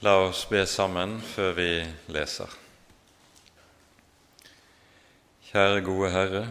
[0.00, 1.70] La oss be sammen før vi
[2.14, 2.52] leser.
[5.48, 6.42] Kjære gode Herre,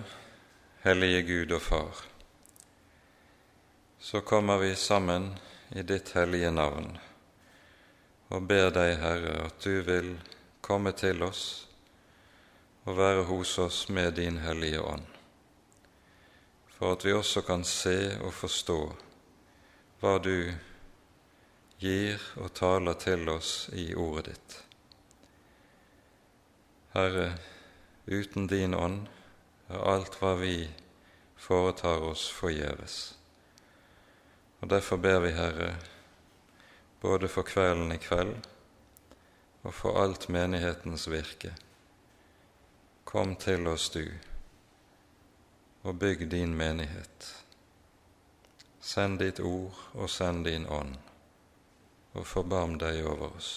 [0.84, 2.02] hellige Gud og Far.
[4.04, 5.30] Så kommer vi sammen
[5.72, 6.92] i ditt hellige navn
[8.28, 10.18] og ber deg, Herre, at du vil
[10.60, 11.48] komme til oss
[12.84, 15.08] og være hos oss med din Hellige Ånd,
[16.76, 18.82] for at vi også kan se og forstå
[20.04, 20.52] hva du
[21.78, 24.56] gir og taler til oss i ordet ditt.
[26.96, 27.30] Herre,
[28.10, 29.06] uten din ånd
[29.70, 30.66] er alt hva vi
[31.38, 32.98] foretar oss, forgjeves.
[34.62, 35.76] Og Derfor ber vi, Herre,
[37.02, 38.40] både for kvelden i kveld
[39.62, 41.54] og for alt menighetens virke.
[43.06, 44.08] Kom til oss, du,
[45.84, 47.28] og bygg din menighet.
[48.82, 50.98] Send ditt ord og send din ånd
[52.18, 53.52] og forbarm deg over oss.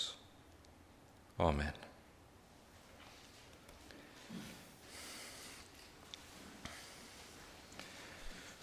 [1.41, 1.73] Amen.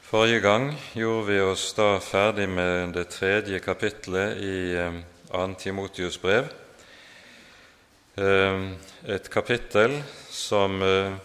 [0.07, 5.41] Forrige gang gjorde vi oss da ferdig med det tredje kapittelet i 2.
[5.41, 6.47] Eh, Timotius brev.
[8.15, 8.69] Eh,
[9.03, 9.97] et kapittel
[10.31, 11.17] som eh,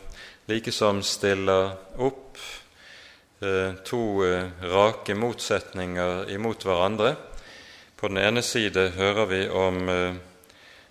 [0.50, 2.40] likesom stiller opp
[3.82, 4.00] to
[4.70, 7.08] rake motsetninger imot hverandre
[8.02, 10.14] på den ene side hører vi om eh,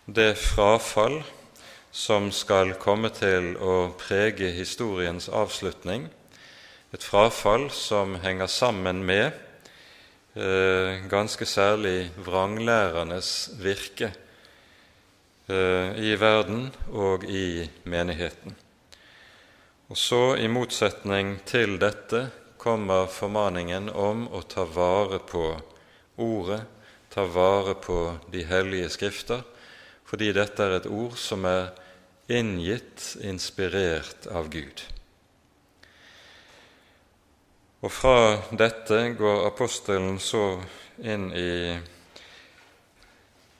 [0.08, 1.18] det frafall
[1.92, 6.06] som skal komme til å prege historiens avslutning,
[6.96, 9.28] et frafall som henger sammen med
[10.40, 14.14] eh, ganske særlig vranglærernes virke
[15.52, 18.56] eh, i verden og i menigheten.
[19.92, 25.50] Og så, i motsetning til dette, kommer formaningen om å ta vare på
[26.22, 26.68] Ordet,
[27.14, 29.44] ta vare på de hellige skrifter,
[30.08, 31.72] fordi dette er et ord som er
[32.32, 34.84] inngitt, inspirert av Gud.
[37.82, 40.62] Og fra dette går apostelen så
[41.02, 41.80] inn i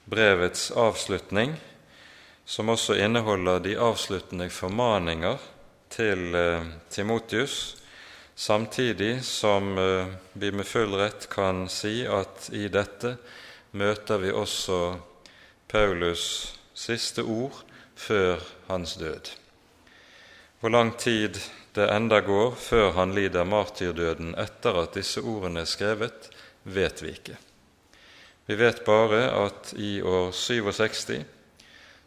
[0.04, 1.56] brevets avslutning,
[2.44, 5.38] som også inneholder de avsluttende formaninger
[5.92, 7.76] til eh, Timotius,
[8.34, 13.16] samtidig som eh, vi med full rett kan si at i dette
[13.72, 14.78] møter vi også
[15.72, 17.62] Paulus' siste ord
[17.96, 19.30] før hans død.
[20.60, 21.38] Hvor lang tid
[21.74, 26.28] det enda går før han lider martyrdøden etter at disse ordene er skrevet,
[26.64, 27.38] vet vi ikke.
[28.46, 31.24] Vi vet bare at i år 67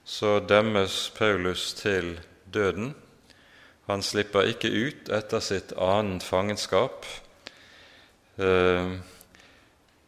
[0.05, 2.19] så dømmes Paulus til
[2.53, 2.93] døden.
[3.89, 7.05] Han slipper ikke ut etter sitt annet fangenskap.
[8.37, 8.93] Eh,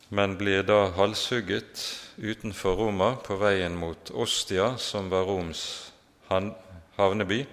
[0.10, 1.84] men blir da halshugget
[2.18, 5.92] utenfor Roma på veien mot Ostia, som var Roms
[6.96, 7.46] havneby.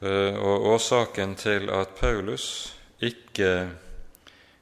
[0.00, 3.70] Eh, og årsaken til at Paulus ikke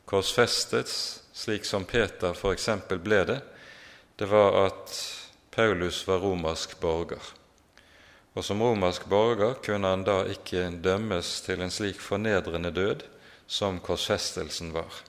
[0.08, 0.92] korsfestet,
[1.36, 2.68] slik som Peter f.eks.
[2.88, 3.40] ble det,
[4.16, 4.94] det var at
[5.52, 7.32] Paulus var romersk borger.
[8.36, 13.04] Og som romersk borger kunne han da ikke dømmes til en slik fornedrende død
[13.48, 15.04] som korsfestelsen var.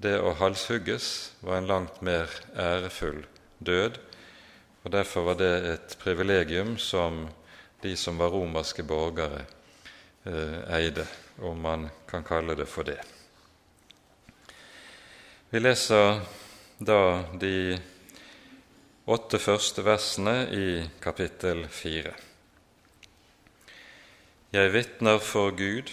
[0.00, 1.06] Det å halshugges
[1.44, 3.18] var en langt mer ærefull
[3.60, 3.98] død,
[4.80, 7.26] og derfor var det et privilegium som
[7.82, 9.42] de som var romerske borgere,
[10.24, 11.04] eh, eide,
[11.44, 12.96] om man kan kalle det for det.
[15.50, 16.22] Vi leser
[16.78, 17.00] da
[17.36, 17.76] de
[19.04, 20.68] åtte første versene i
[21.00, 22.14] kapittel fire.
[24.52, 25.92] Jeg vitner for Gud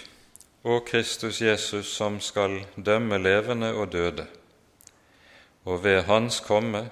[0.68, 4.26] og Kristus Jesus som skal dømme levende og døde,
[5.64, 6.90] og ved Hans komme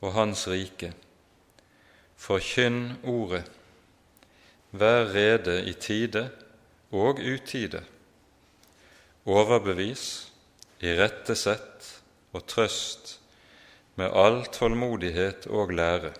[0.00, 0.94] og Hans rike.
[2.16, 3.44] Forkynn Ordet,
[4.72, 6.30] vær rede i tide
[6.90, 7.82] og utide,
[9.26, 10.32] overbevis,
[10.80, 11.90] irettesett
[12.32, 13.18] og trøst
[14.00, 16.14] med all tålmodighet og lære.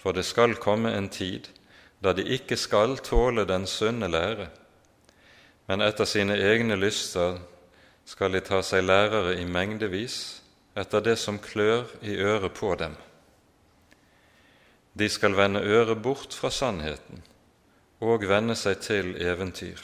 [0.00, 1.50] For det skal komme en tid
[2.04, 4.48] da de ikke skal tåle den sunne lære,
[5.68, 7.38] men etter sine egne lyster
[8.08, 10.40] skal de ta seg lærere i mengdevis
[10.78, 12.94] etter det som klør i øret på dem.
[14.98, 17.22] De skal vende øret bort fra sannheten
[18.00, 19.78] og vende seg til eventyr.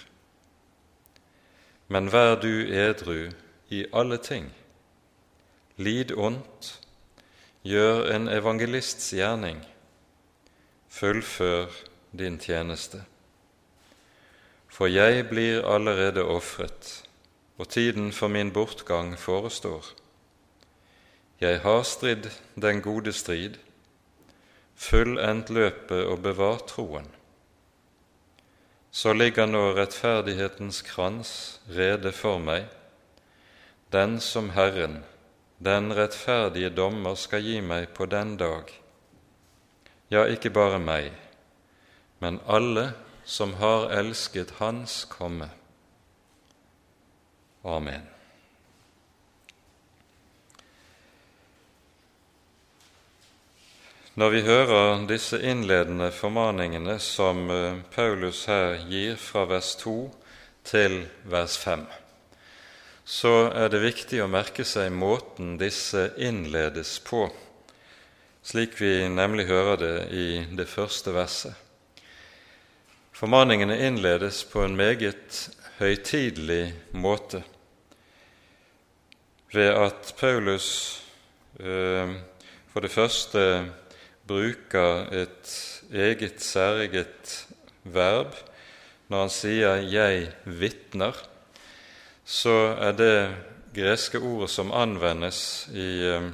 [1.88, 3.30] Men vær du edru
[3.70, 4.48] i alle ting.
[5.76, 6.80] Lid ondt,
[7.62, 9.60] gjør en evangelists gjerning,
[10.88, 11.74] fullfør
[12.18, 13.02] din tjeneste.
[14.74, 17.04] For jeg blir allerede ofret,
[17.58, 19.92] og tiden for min bortgang forestår.
[21.40, 22.26] Jeg har stridd
[22.58, 23.54] den gode strid,
[24.74, 27.06] fullendt løpet og bevart troen.
[28.90, 32.66] Så ligger nå rettferdighetens krans rede for meg,
[33.94, 35.04] den som Herren,
[35.62, 38.74] den rettferdige dommer, skal gi meg på den dag.
[40.10, 41.12] Ja, ikke bare meg,
[42.18, 42.90] men alle
[43.24, 45.48] som har elsket Hans komme.
[47.62, 48.04] Amen.
[54.14, 59.94] Når vi hører disse innledende formaningene som eh, Paulus her gir fra vers 2
[60.70, 61.82] til vers 5,
[63.04, 67.26] så er det viktig å merke seg måten disse innledes på,
[68.46, 70.28] slik vi nemlig hører det i
[70.62, 71.63] det første verset.
[73.24, 75.36] Formaningene innledes på en meget
[75.78, 77.38] høytidelig måte
[79.54, 80.66] ved at Paulus
[81.56, 82.10] eh,
[82.68, 83.44] for det første
[84.28, 85.54] bruker et
[85.88, 87.38] eget, særeget
[87.84, 88.36] verb.
[89.08, 91.24] Når han sier 'jeg vitner',
[92.24, 93.36] så er det
[93.74, 96.28] greske ordet som anvendes i eh,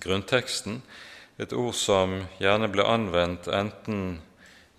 [0.00, 0.82] grunnteksten,
[1.38, 4.18] et ord som gjerne ble anvendt enten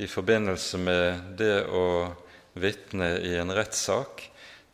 [0.02, 1.86] i forbindelse med det å
[2.58, 4.24] vitne i en rettssak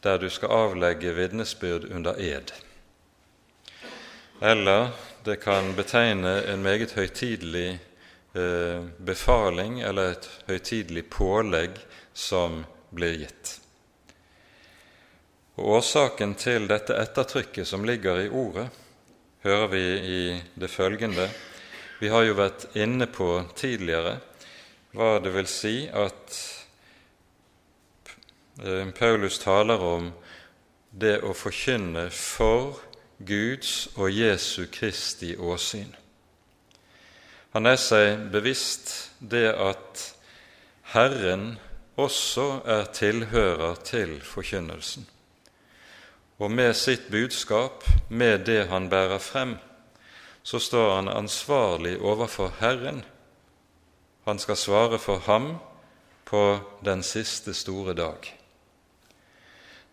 [0.06, 2.54] der du skal avlegge vitnesbyrd under ed,
[4.40, 4.94] eller
[5.28, 7.80] det kan betegne en meget høytidelig
[8.38, 11.76] eh, befaling eller et høytidelig pålegg
[12.14, 12.62] som
[12.96, 13.58] blir gitt.
[15.58, 18.70] Og Årsaken til dette ettertrykket som ligger i ordet,
[19.44, 19.84] hører vi
[20.14, 20.24] i
[20.56, 21.28] det følgende.
[22.00, 24.16] Vi har jo vært inne på tidligere
[24.98, 26.38] hva det vil si at
[28.64, 30.10] eh, Paulus taler om
[30.90, 32.80] det å forkynne for
[33.18, 35.94] Guds og Jesu Kristi åsyn.
[37.54, 40.04] Han er seg bevisst det at
[40.94, 41.56] Herren
[41.98, 45.08] også er tilhører til forkynnelsen.
[46.38, 49.56] Og med sitt budskap, med det han bærer frem,
[50.44, 53.02] så står han ansvarlig overfor Herren.
[54.28, 55.56] Han skal svare for ham
[56.26, 58.34] på den siste store dag.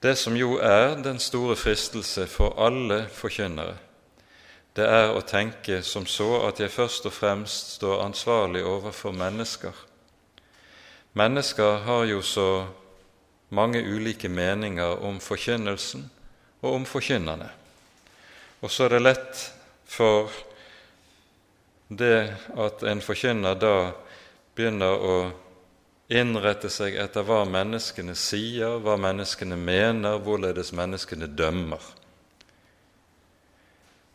[0.02, 3.76] Det som jo er den store fristelse for alle forkynnere,
[4.74, 9.70] det er å tenke som så at jeg først og fremst står ansvarlig overfor mennesker.
[11.14, 12.66] Mennesker har jo så
[13.54, 16.10] mange ulike meninger om forkynnelsen
[16.62, 17.52] og om forkynnerne.
[18.66, 19.50] Og så er det lett
[19.86, 20.32] for
[21.88, 23.76] det at en forkynner da
[24.54, 25.16] begynner å
[26.14, 31.82] innrette seg etter hva menneskene sier, hva menneskene mener, hvorledes menneskene dømmer.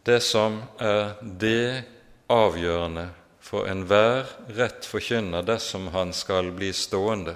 [0.05, 1.83] Det som er det
[2.31, 3.09] avgjørende
[3.43, 7.35] for enhver rett forkynner dersom han skal bli stående,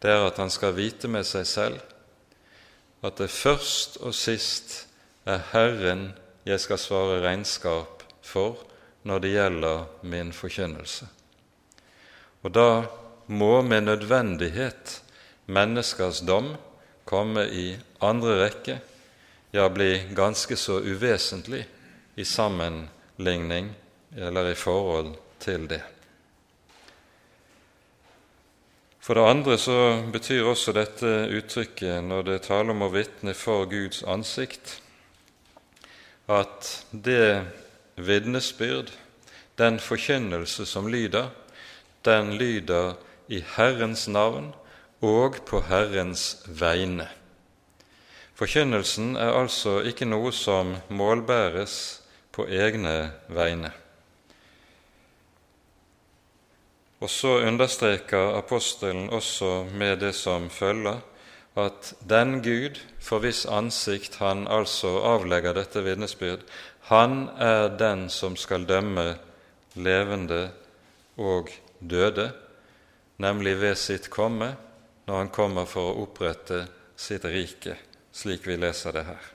[0.00, 1.84] det er at han skal vite med seg selv
[3.04, 4.86] at det først og sist
[5.28, 6.10] er Herren
[6.46, 8.62] jeg skal svare regnskap for
[9.06, 11.06] når det gjelder min forkynnelse.
[12.46, 12.86] Og da
[13.26, 15.00] må med nødvendighet
[15.50, 16.52] menneskers dom
[17.06, 17.72] komme i
[18.06, 18.76] andre rekke,
[19.50, 21.64] ja, bli ganske så uvesentlig
[22.14, 23.72] i sammenligning
[24.14, 25.80] eller i forhold til det.
[29.02, 29.78] For det andre så
[30.12, 34.80] betyr også dette uttrykket, når det taler om å vitne for Guds ansikt,
[36.30, 37.42] at det
[37.98, 38.90] vitnesbyrd,
[39.58, 41.30] den forkynnelse som lyder,
[42.06, 42.94] den lyder
[43.28, 44.52] i Herrens navn
[45.04, 47.08] og på Herrens vegne.
[48.36, 51.76] Forkynnelsen er altså ikke noe som målbæres
[52.36, 53.72] på egne vegne.
[57.00, 61.00] Og så understreker apostelen også med det som følger,
[61.56, 66.44] at den Gud for hvis ansikt han altså avlegger dette vitnesbyrd,
[66.90, 69.14] han er den som skal dømme
[69.74, 70.50] levende
[71.16, 71.48] og
[71.80, 72.30] døde,
[73.18, 74.54] nemlig ved sitt komme,
[75.06, 76.64] når han kommer for å opprette
[76.96, 77.76] sitt rike,
[78.12, 79.32] slik vi leser det her.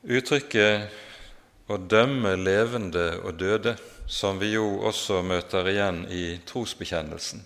[0.00, 0.88] Uttrykket
[1.68, 7.44] 'å dømme levende og døde', som vi jo også møter igjen i trosbekjennelsen,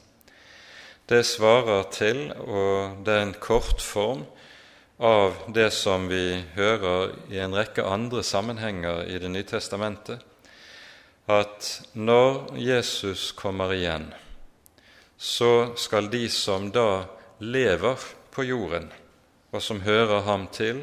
[1.09, 4.25] det svarer til, og det er en kortform
[4.99, 10.21] av det som vi hører i en rekke andre sammenhenger i Det nye testamentet,
[11.27, 14.13] at når Jesus kommer igjen,
[15.17, 17.07] så skal de som da
[17.39, 17.97] lever
[18.31, 18.91] på jorden
[19.55, 20.83] og som hører ham til,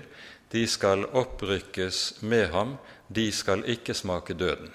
[0.52, 2.78] de skal opprykkes med ham,
[3.08, 4.72] de skal ikke smake døden.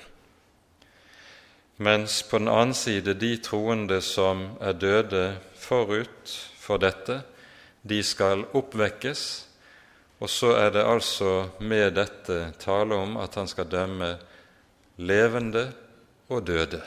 [1.76, 5.24] Mens på den annen side de troende som er døde
[5.60, 7.20] forut for dette,
[7.86, 9.22] de skal oppvekkes,
[10.18, 14.14] og så er det altså med dette tale om at han skal dømme
[14.96, 15.68] levende
[16.32, 16.80] og døde.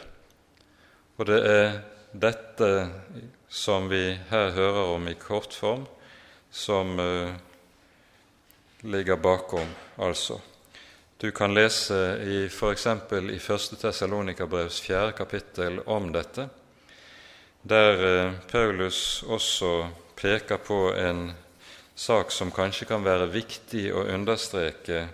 [1.19, 1.79] Og det er
[2.11, 2.69] dette
[3.49, 5.85] som vi her hører om i kortform,
[6.51, 7.33] som uh,
[8.81, 10.39] ligger bakom, altså.
[11.19, 12.85] Du kan lese i f.eks.
[13.11, 13.79] i 1.
[13.81, 16.47] Tessalonikerbrevs fjerde kapittel om dette,
[17.61, 19.89] der uh, Paulus også
[20.21, 21.31] peker på en
[21.95, 25.05] sak som kanskje kan være viktig å understreke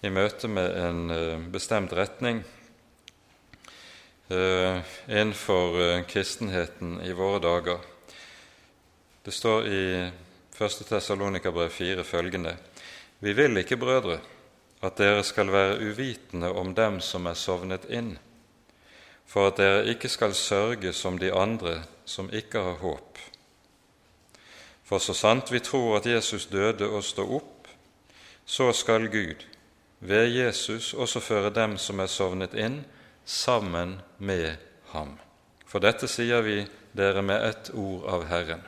[0.00, 2.40] i møte med en uh, bestemt retning
[4.30, 7.78] uh, innenfor uh, kristenheten i våre dager.
[9.24, 9.84] Det står i
[10.58, 10.82] 1.
[10.88, 12.56] Tessalonikabrev 4 følgende.:
[13.18, 14.20] Vi vil ikke, brødre,
[14.82, 18.14] at dere skal være uvitende om dem som er sovnet inn,
[19.26, 23.18] for at dere ikke skal sørge som de andre som ikke har håp.
[24.88, 27.68] For så sant vi tror at Jesus døde og står opp,
[28.48, 29.44] så skal Gud
[30.00, 32.84] ved Jesus også føre dem som er sovnet inn,
[33.28, 34.56] sammen med
[34.94, 35.18] ham.
[35.68, 36.62] For dette sier vi
[36.96, 38.62] dere med ett ord av Herren.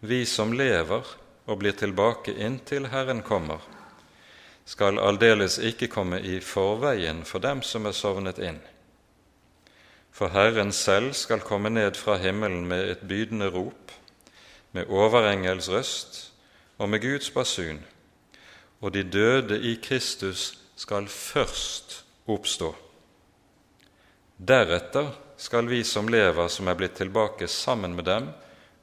[0.00, 1.04] Vi som lever
[1.44, 3.60] og blir tilbake inntil Herren kommer,
[4.64, 8.62] skal aldeles ikke komme i forveien for dem som er sovnet inn.
[10.14, 13.92] For Herren selv skal komme ned fra himmelen med et bydende rop,
[14.74, 16.20] med overengels røst
[16.78, 17.80] og med Guds basun,
[18.82, 22.74] og de døde i Kristus skal først oppstå.
[24.38, 28.28] Deretter skal vi som lever, som er blitt tilbake sammen med dem,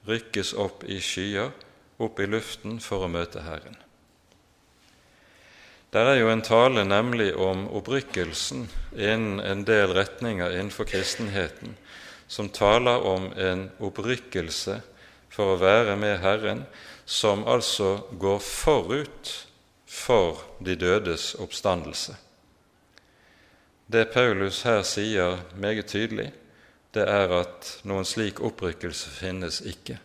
[0.08, 1.52] rykkes opp i skyer,
[2.02, 3.76] opp i luften, for å møte Herren.
[5.92, 8.64] Der er jo en tale nemlig om opprykkelsen
[8.96, 11.76] innen en del retninger innenfor kristenheten,
[12.32, 14.78] som taler om en opprykkelse
[15.32, 16.66] for å være med Herren,
[17.06, 19.32] som altså går forut
[19.88, 22.16] for de dødes oppstandelse.
[23.92, 26.30] Det Paulus her sier meget tydelig,
[26.96, 29.98] det er at noen slik opprykkelse finnes ikke.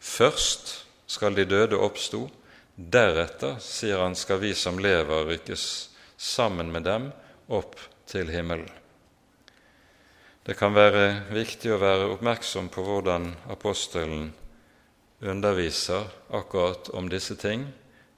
[0.00, 2.26] Først skal de døde oppstå,
[2.76, 5.64] deretter, sier han, skal vi som lever, rykkes
[6.16, 7.10] sammen med dem
[7.52, 7.76] opp
[8.08, 8.70] til himmelen.
[10.42, 14.32] Det kan være viktig å være oppmerksom på hvordan apostelen
[15.22, 17.68] underviser akkurat om disse ting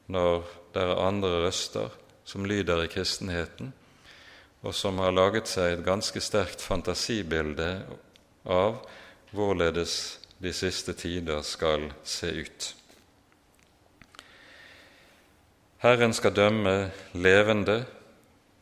[0.06, 0.44] når
[0.74, 1.92] det er andre røster
[2.24, 3.72] som lyder i kristenheten,
[4.64, 7.68] og som har laget seg et ganske sterkt fantasibilde
[8.48, 8.80] av
[9.34, 12.70] hvorledes de siste tider skal se ut.
[15.84, 17.82] Herren skal dømme levende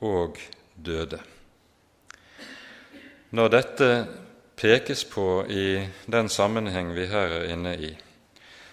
[0.02, 0.40] og
[0.74, 1.20] døde.
[3.30, 3.90] Når dette
[4.58, 5.66] pekes på i
[6.10, 7.92] den sammenheng vi her er inne i,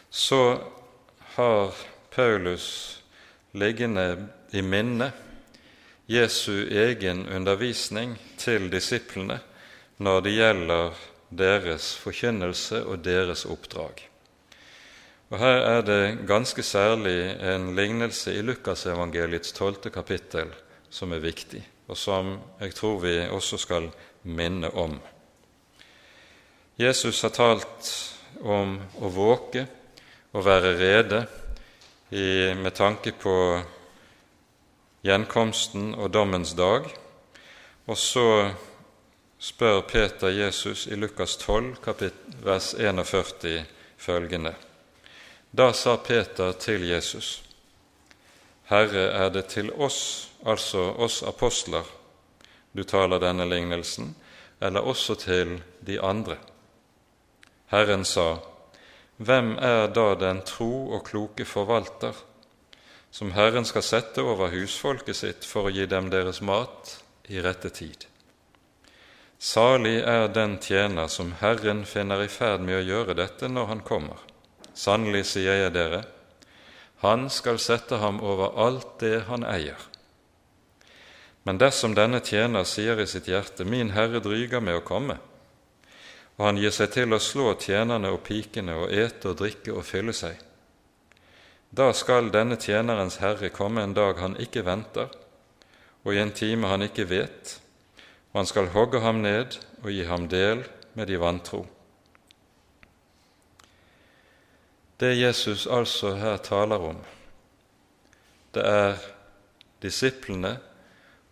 [0.10, 0.62] så
[1.36, 1.74] har
[2.10, 3.01] Paulus
[3.51, 5.12] liggende i minne
[6.10, 9.39] Jesu egen undervisning til disiplene
[10.01, 14.01] når det gjelder deres forkynnelse og deres oppdrag.
[15.30, 20.50] Og Her er det ganske særlig en lignelse i Lukasevangeliets tolvte kapittel
[20.89, 23.92] som er viktig, og som jeg tror vi også skal
[24.24, 24.98] minne om.
[26.80, 27.92] Jesus har talt
[28.42, 29.68] om å våke
[30.33, 31.25] og være rede
[32.12, 33.36] i, med tanke på
[35.03, 36.86] gjenkomsten og dommens dag.
[37.88, 38.51] Og så
[39.39, 41.77] spør Peter Jesus i Lukas 12,
[42.43, 43.65] vers 41
[43.98, 44.53] følgende.
[45.51, 47.43] Da sa Peter til Jesus,
[48.69, 51.83] Herre, er det til oss, altså oss apostler,
[52.74, 54.15] du taler denne lignelsen,
[54.62, 55.55] eller også til
[55.88, 56.38] de andre?
[57.71, 58.36] Herren sa,
[59.20, 62.16] Hvem er da den tro og kloke forvalter,
[63.12, 66.94] som Herren skal sette over husfolket sitt for å gi dem deres mat
[67.28, 68.06] i rette tid.
[69.40, 73.84] Salig er den tjener som Herren finner i ferd med å gjøre dette når han
[73.88, 74.20] kommer.
[74.76, 76.04] Sannelig sier jeg dere,
[77.04, 79.80] han skal sette ham over alt det han eier.
[81.48, 85.16] Men dersom denne tjener sier i sitt hjerte, Min Herre dryger med å komme,
[86.39, 89.84] og han gir seg til å slå tjenerne og pikene og ete og drikke og
[89.84, 90.38] fylle seg,
[91.69, 95.12] da skal denne tjenerens herre komme en dag han ikke venter,
[96.08, 97.60] og i en time han ikke vet,
[98.31, 100.63] og han skal hogge ham ned og gi ham del
[100.96, 101.65] med de vantro.
[105.00, 106.98] Det Jesus altså her taler om,
[108.55, 108.98] det er
[109.84, 110.55] disiplene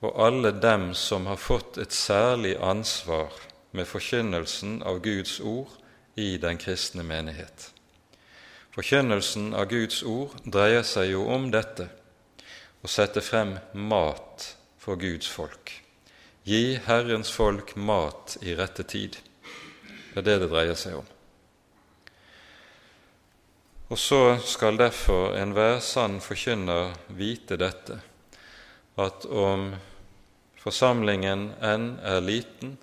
[0.03, 3.33] og alle dem som har fått et særlig ansvar
[3.77, 5.69] med forkynnelsen av Guds ord
[6.17, 7.69] i den kristne menighet.
[8.73, 11.87] Forkynnelsen av Guds ord dreier seg jo om dette
[12.81, 15.71] å sette frem mat for Guds folk.
[16.47, 19.17] Gi Herrens folk mat i rette tid.
[20.13, 21.09] Det er det det dreier seg om.
[23.87, 28.01] Og så skal derfor enhver sann forkynner vite dette,
[28.99, 29.69] at om
[30.59, 32.75] forsamlingen enn er liten,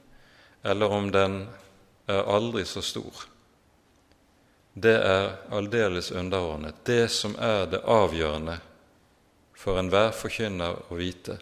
[0.64, 1.44] eller om den
[2.10, 3.24] er aldri så stor,
[4.74, 6.80] det er aldeles underordnet.
[6.84, 8.56] Det som er det avgjørende
[9.54, 11.38] for enhver forkynner å vite,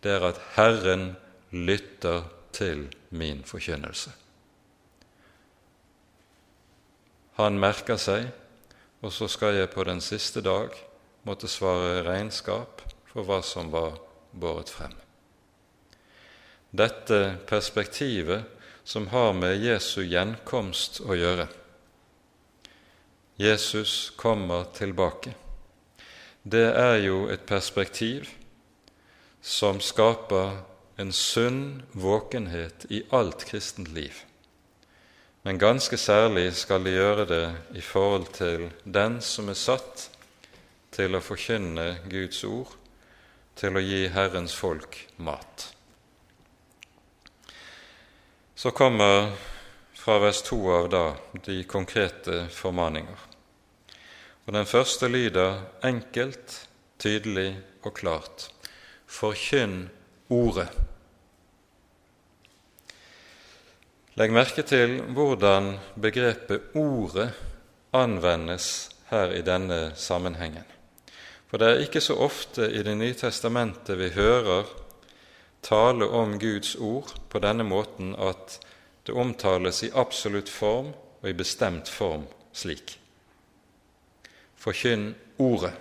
[0.00, 1.10] det er at Herren
[1.50, 2.22] lytter
[2.54, 4.14] til min forkynnelse.
[7.40, 8.30] Han merker seg,
[9.00, 10.76] og så skal jeg på den siste dag
[11.26, 13.96] måtte svare regnskap for hva som var
[14.32, 14.92] båret frem.
[16.70, 18.42] Dette perspektivet
[18.84, 21.48] som har med Jesu gjenkomst å gjøre.
[23.40, 25.32] Jesus kommer tilbake.
[26.42, 28.28] Det er jo et perspektiv
[29.40, 30.60] som skaper
[31.00, 34.22] en sunn våkenhet i alt kristent liv.
[35.42, 37.44] Men ganske særlig skal de gjøre det
[37.80, 40.10] i forhold til den som er satt
[40.92, 42.74] til å forkynne Guds ord,
[43.56, 45.70] til å gi Herrens folk mat.
[48.60, 49.32] Så kommer
[49.94, 51.14] fra vers to av da
[51.46, 53.22] de konkrete formaninger.
[54.44, 56.68] Og Den første lyder enkelt,
[57.00, 58.50] tydelig og klart.
[59.08, 59.88] Forkynn
[60.28, 60.68] Ordet.
[64.20, 67.32] Legg merke til hvordan begrepet 'ordet'
[67.96, 70.68] anvendes her i denne sammenhengen.
[71.48, 74.68] For det er ikke så ofte i Det nye testamentet vi hører
[75.60, 78.58] tale om Guds ord på denne måten at
[79.06, 82.98] det omtales i absolutt form og i bestemt form slik.
[84.56, 85.72] Forkynn Ordet.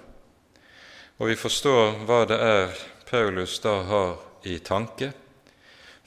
[1.19, 2.77] Og vi forstår hva det er
[3.09, 4.13] Paulus da har
[4.47, 5.11] i tanke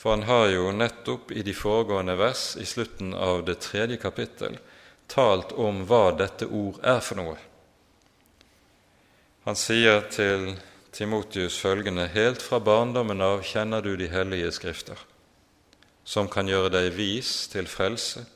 [0.03, 4.57] for han har jo nettopp i de foregående vers i slutten av det tredje kapittel
[5.07, 7.37] talt om hva dette ord er for noe.
[9.47, 10.49] Han sier til
[10.93, 14.99] Timotius følgende.: Helt fra barndommen av kjenner du de hellige skrifter,
[16.05, 18.27] som kan gjøre deg vis til frelse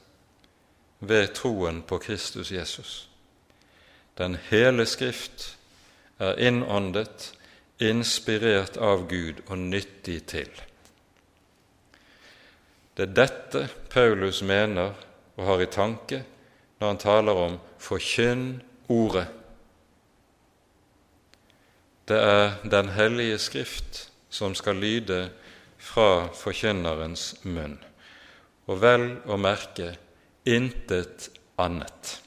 [1.01, 3.09] ved troen på Kristus Jesus.
[4.19, 5.57] Den hele Skrift
[6.19, 7.33] er innåndet,
[7.79, 10.49] inspirert av Gud og nyttig til.
[12.97, 14.95] Det er dette Paulus mener
[15.37, 16.23] og har i tanke
[16.79, 19.45] når han taler om 'forkynn Ordet'.
[22.07, 25.31] Det er Den hellige Skrift som skal lyde
[25.79, 27.79] fra forkynnerens munn,
[28.66, 29.97] og vel å merke
[30.47, 32.21] intet annet.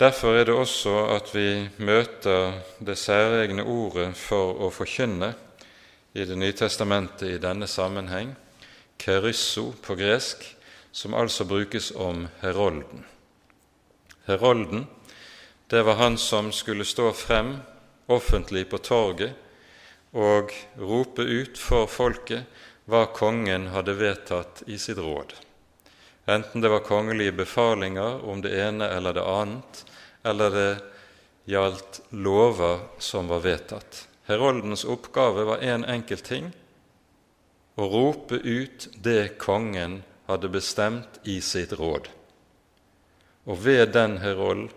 [0.00, 5.34] Derfor er det også at vi møter det særegne ordet for å forkynne
[6.14, 8.32] i Det nye testamentet i denne sammenheng,
[8.98, 10.40] kerysso på gresk,
[10.92, 13.04] som altså brukes om herolden.
[14.26, 14.86] Herolden,
[15.68, 17.56] det var han som skulle stå frem
[18.06, 19.32] offentlig på torget
[20.16, 25.34] og rope ut for folket hva kongen hadde vedtatt i sitt råd.
[26.28, 29.84] Enten det var kongelige befalinger om det ene eller det annet,
[30.24, 30.70] eller det
[31.44, 34.06] gjaldt lover som var vedtatt.
[34.28, 36.50] Heroldens oppgave var én en enkelt ting
[37.76, 42.08] å rope ut det kongen hadde bestemt i sitt råd.
[43.48, 44.72] Og ved den herold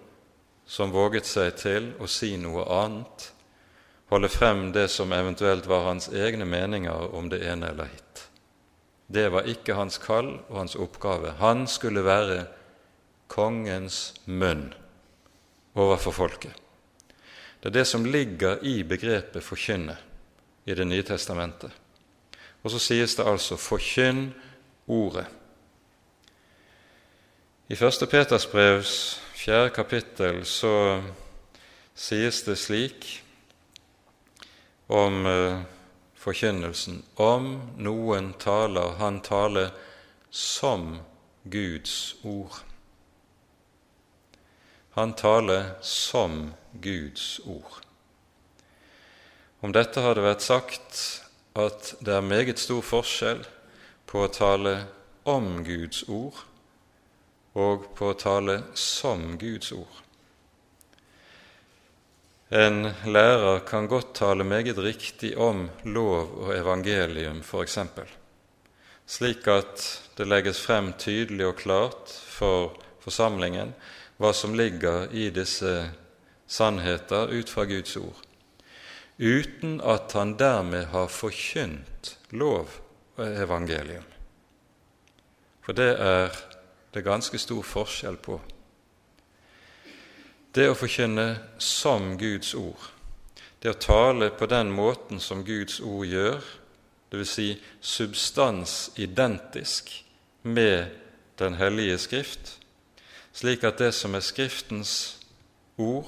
[0.72, 3.26] som våget seg til å si noe annet,
[4.08, 8.22] holde frem det som eventuelt var hans egne meninger om det ene eller hitt.
[9.12, 11.34] Det var ikke hans kall og hans oppgave.
[11.44, 12.46] Han skulle være
[13.28, 14.70] kongens munn
[15.76, 16.56] overfor folket.
[17.60, 19.98] Det er det som ligger i begrepet 'forkynne'
[20.66, 21.72] i Det nye testamentet.
[22.64, 24.32] Og så sies det altså 'forkynn
[24.88, 25.28] ordet'.
[27.68, 28.08] I 1.
[28.10, 31.02] Peters brevs fjerde kapittel så
[31.98, 33.06] sies det slik
[34.86, 35.64] om uh,
[36.22, 37.48] forkynnelsen om
[37.82, 39.72] noen taler, han taler
[40.30, 41.00] som
[41.50, 42.60] Guds ord.
[44.94, 47.82] Han taler som Guds ord.
[49.66, 51.02] Om dette har det vært sagt
[51.58, 53.42] at det er meget stor forskjell
[54.06, 54.78] på å tale
[55.26, 56.46] om Guds ord
[57.60, 59.98] og på å tale som Guds ord.
[62.52, 67.78] En lærer kan godt tale meget riktig om lov og evangelium, f.eks.,
[69.08, 69.86] slik at
[70.18, 73.72] det legges frem tydelig og klart for forsamlingen
[74.22, 75.72] hva som ligger i disse
[76.52, 78.20] sannheter ut fra Guds ord,
[79.18, 82.78] uten at han dermed har forkynt lov
[83.16, 84.06] og evangelium.
[85.64, 86.36] For det er
[86.92, 88.36] det er ganske stor forskjell på.
[90.52, 92.90] Det å forkynne som Guds ord,
[93.64, 96.42] det å tale på den måten som Guds ord gjør,
[97.12, 97.30] dvs.
[97.30, 100.06] Si substansidentisk
[100.44, 100.86] med
[101.40, 102.60] Den hellige Skrift,
[103.34, 105.18] slik at det som er Skriftens
[105.78, 106.06] ord,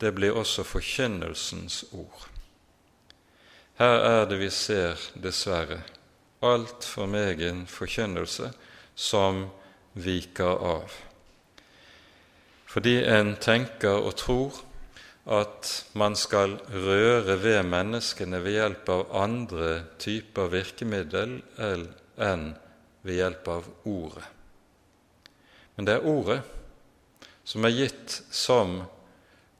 [0.00, 2.28] det blir også forkynnelsens ord.
[3.78, 5.82] Her er det vi ser, dessverre,
[6.42, 8.50] altfor megen forkynnelse
[8.94, 9.46] som
[9.98, 10.96] viker av.
[12.68, 14.58] Fordi en tenker og tror
[15.28, 22.46] at man skal røre ved menneskene ved hjelp av andre typer virkemiddel enn
[23.04, 24.24] ved hjelp av ordet.
[25.76, 26.40] Men det er ordet
[27.48, 28.80] som er gitt som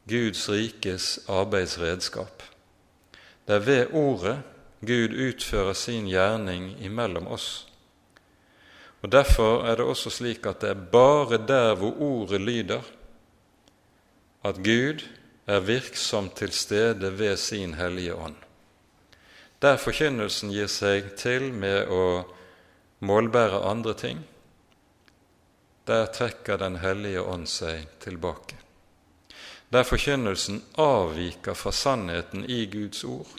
[0.09, 2.43] Guds rikes arbeidsredskap.
[3.45, 4.39] Det er ved ordet
[4.81, 7.68] Gud utfører sin gjerning imellom oss.
[9.03, 12.83] Og Derfor er det også slik at det er bare der hvor ordet lyder,
[14.45, 15.05] at Gud
[15.47, 18.37] er virksom til stede ved sin Hellige Ånd.
[19.63, 22.03] Der forkynnelsen gir seg til med å
[23.01, 24.21] målbære andre ting,
[25.89, 28.59] der trekker Den hellige ånd seg tilbake.
[29.73, 33.33] Der forkynnelsen avviker fra sannheten i Guds ord,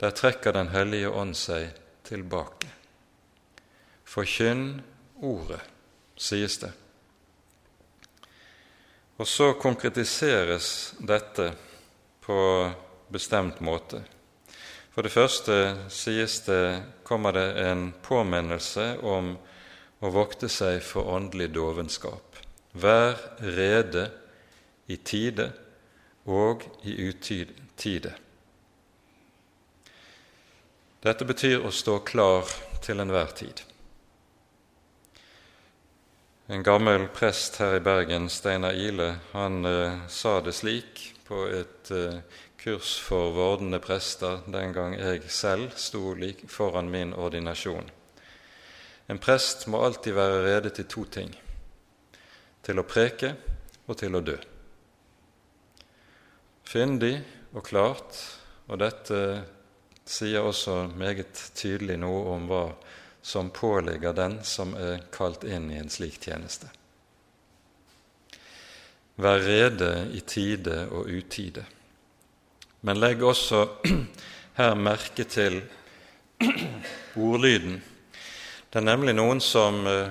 [0.00, 1.70] der trekker Den hellige ånd seg
[2.08, 2.77] tilbake.
[4.08, 4.80] Forkynn
[5.20, 5.60] ordet,
[6.16, 6.70] sies det.
[9.18, 11.50] Og så konkretiseres dette
[12.24, 12.38] på
[13.12, 14.00] bestemt måte.
[14.94, 15.56] For det første
[15.92, 19.34] sies det, kommer det en påminnelse om
[20.00, 22.38] å vokte seg for åndelig dovenskap.
[22.72, 24.08] Vær rede
[24.88, 25.50] i tide
[26.24, 28.14] og i utide.
[31.02, 32.46] Dette betyr å stå klar
[32.82, 33.62] til enhver tid.
[36.50, 41.90] En gammel prest her i Bergen, Steinar Ile, han eh, sa det slik på et
[41.92, 42.22] eh,
[42.56, 46.14] kurs for vordende prester den gang jeg selv sto
[46.48, 47.90] foran min ordinasjon.
[49.08, 51.36] En prest må alltid være rede til to ting
[52.64, 53.34] til å preke
[53.84, 54.38] og til å dø.
[56.64, 57.18] Fyndig
[57.52, 58.24] og klart,
[58.72, 59.20] og dette
[60.08, 62.64] sier også meget tydelig noe om hva
[63.28, 66.70] som påligger den som er kalt inn i en slik tjeneste.
[69.18, 71.66] Vær rede i tide og utide.
[72.80, 73.66] Men legg også
[74.60, 75.60] her merke til
[77.28, 77.80] ordlyden
[78.68, 80.10] det er nemlig noen som eh,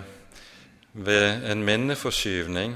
[0.98, 2.72] ved en minneforskyvning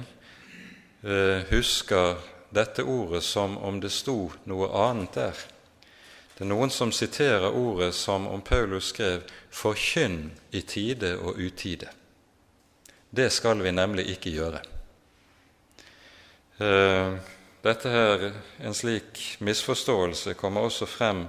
[1.01, 2.19] eh, husker
[2.53, 5.41] dette ordet som om det sto noe annet der.
[6.37, 11.89] Det er noen som siterer ordet som om Paulus skrev 'forkynn i tide og utide'.
[13.15, 14.61] Det skal vi nemlig ikke gjøre.
[16.59, 17.17] Eh,
[17.63, 21.25] dette her, En slik misforståelse kommer også frem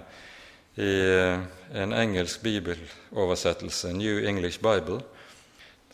[0.77, 1.41] i eh,
[1.75, 5.01] en engelsk bibeloversettelse, New English Bible,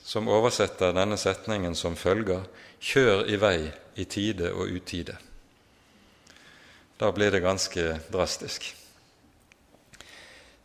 [0.04, 2.44] som oversetter denne setningen som følger
[2.80, 5.16] Kjør i vei i tide og utide.
[7.00, 8.77] Da blir det ganske drastisk.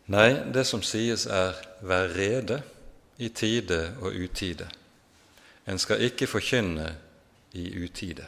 [0.07, 2.61] Nei, det som sies, er 'vær rede
[3.17, 4.67] i tide og utide'.
[5.67, 6.95] En skal ikke forkynne
[7.53, 8.27] i utide.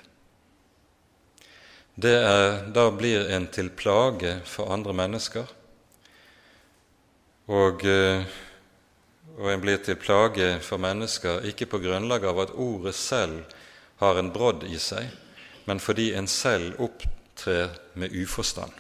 [2.01, 5.45] Det er, da blir en til plage for andre mennesker
[7.47, 8.25] og, eh,
[9.38, 13.43] og en blir til plage for mennesker ikke på grunnlag av at ordet selv
[14.01, 15.11] har en brodd i seg,
[15.65, 18.71] men fordi en selv opptrer med uforstand.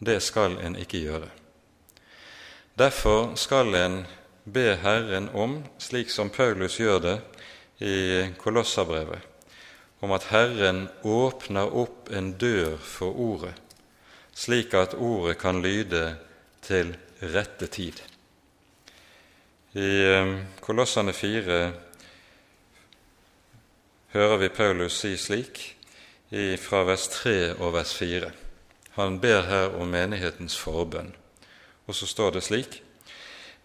[0.00, 1.28] Det skal en ikke gjøre.
[2.78, 4.06] Derfor skal en
[4.44, 7.16] be Herren om, slik som Paulus gjør det
[7.82, 7.96] i
[8.38, 9.20] Kolossabrevet,
[10.00, 13.54] om at Herren åpner opp en dør for ordet,
[14.34, 16.16] slik at ordet kan lyde
[16.62, 18.00] til rette tid.
[19.76, 20.32] I eh,
[20.64, 21.60] Kolossene 4
[24.14, 25.60] hører vi Paulus si slik
[26.62, 28.30] fra vers 3 og vers 4.
[28.96, 31.10] Han ber her om menighetens forbønn.
[31.90, 32.82] Og så står det slik.: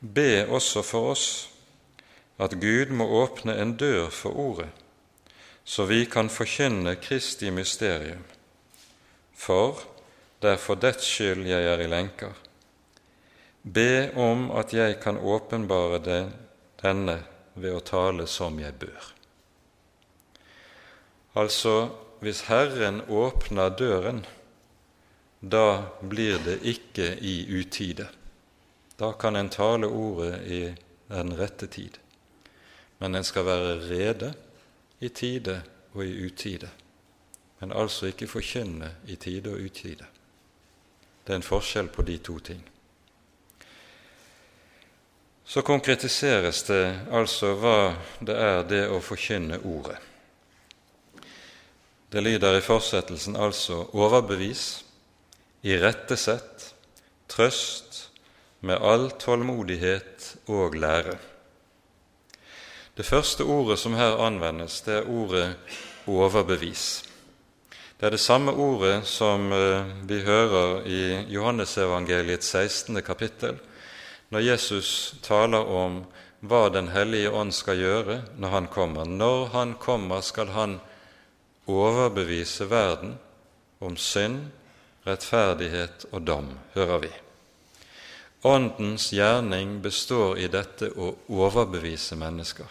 [0.02, 1.26] Be også for oss,
[2.42, 4.70] at Gud må åpne en dør for Ordet,
[5.64, 8.24] så vi kan forkynne Kristi mysterium.
[9.38, 9.78] For
[10.42, 12.34] det er for dets skyld jeg er i lenker.
[13.62, 16.02] Be om at jeg kan åpenbare
[16.82, 17.20] denne
[17.54, 19.12] ved å tale som jeg bør.
[21.36, 21.90] Altså,
[22.26, 24.26] hvis Herren åpner døren,
[25.46, 28.08] da blir det ikke i utide.
[28.98, 30.76] Da kan en tale ordet i
[31.08, 32.00] den rette tid.
[32.98, 34.34] Men en skal være rede
[35.00, 35.62] i tide
[35.94, 36.70] og i utide.
[37.60, 40.08] Men altså ikke forkynne i tide og utide.
[41.26, 42.64] Det er en forskjell på de to ting.
[45.46, 50.00] Så konkretiseres det altså hva det er det å forkynne Ordet.
[52.10, 54.85] Det lyder i fortsettelsen altså overbevis,
[55.66, 56.74] irettesett,
[57.28, 58.12] trøst,
[58.66, 61.18] med all tålmodighet og lære.
[62.98, 65.56] Det første ordet som her anvendes, det er ordet
[66.08, 67.04] overbevis.
[68.00, 71.02] Det er det samme ordet som eh, vi hører i
[71.34, 73.02] Johannesevangeliets 16.
[73.02, 73.58] kapittel,
[74.30, 76.04] når Jesus taler om
[76.46, 79.06] hva Den hellige ånd skal gjøre når han kommer.
[79.06, 80.80] Når han kommer, skal han
[81.68, 83.16] overbevise verden
[83.82, 84.52] om synd,
[85.06, 87.12] rettferdighet og dom, hører vi.
[88.46, 92.68] Åndens gjerning består i dette å overbevise mennesker.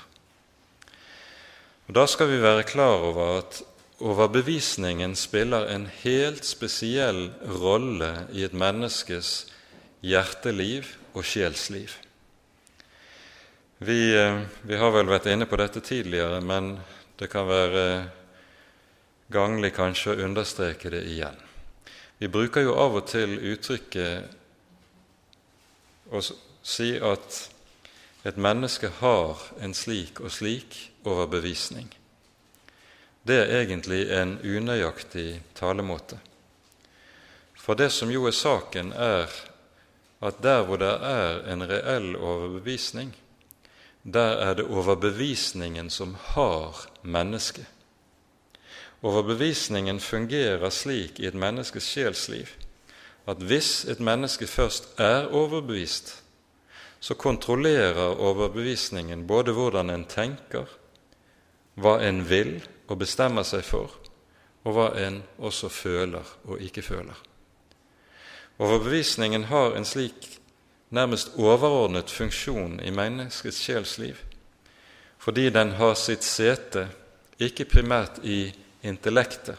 [1.88, 3.62] Og Da skal vi være klar over at
[3.98, 9.46] overbevisningen spiller en helt spesiell rolle i et menneskes
[10.04, 11.92] hjerteliv og sjelsliv.
[13.78, 16.78] Vi, eh, vi, har vel vært inne på dette tidligere, men
[17.18, 18.06] det kan være
[19.32, 21.36] ganglig kanskje å understreke det igjen.
[22.18, 24.30] Vi bruker jo av og til uttrykket
[26.14, 26.20] å
[26.64, 27.50] si at
[28.24, 31.90] et menneske har en slik og slik overbevisning.
[33.24, 36.18] Det er egentlig en unøyaktig talemåte.
[37.56, 39.28] For det som jo er saken, er
[40.24, 43.14] at der hvor det er en reell overbevisning,
[44.04, 47.73] der er det overbevisningen som har mennesket.
[49.04, 52.48] Overbevisningen fungerer slik i et menneskes sjelsliv
[53.28, 56.22] at hvis et menneske først er overbevist,
[57.00, 60.64] så kontrollerer overbevisningen både hvordan en tenker,
[61.74, 63.92] hva en vil og bestemmer seg for,
[64.64, 67.16] og hva en også føler og ikke føler.
[68.58, 70.28] Overbevisningen har en slik
[70.94, 74.20] nærmest overordnet funksjon i menneskets sjelsliv,
[75.18, 76.86] fordi den har sitt sete
[77.40, 78.52] ikke primært i
[78.84, 79.58] intellektet,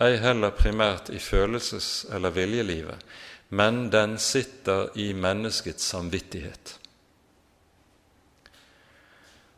[0.00, 3.04] ei heller primært i følelses- eller viljelivet,
[3.48, 6.78] men den sitter i menneskets samvittighet.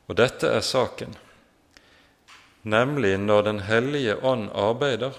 [0.06, 1.16] Og dette er saken,
[2.62, 5.12] nemlig når Den hellige ånd arbeider,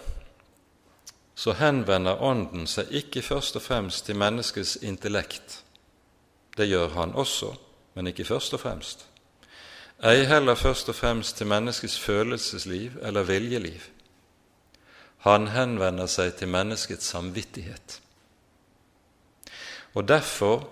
[1.36, 5.64] så henvender Ånden seg ikke først og fremst til menneskets intellekt.
[6.58, 7.56] Det gjør han også,
[7.94, 9.07] men ikke først og fremst
[10.04, 13.82] ei heller først og fremst til menneskets følelsesliv eller viljeliv.
[15.26, 18.02] Han henvender seg til menneskets samvittighet.
[19.98, 20.68] Og derfor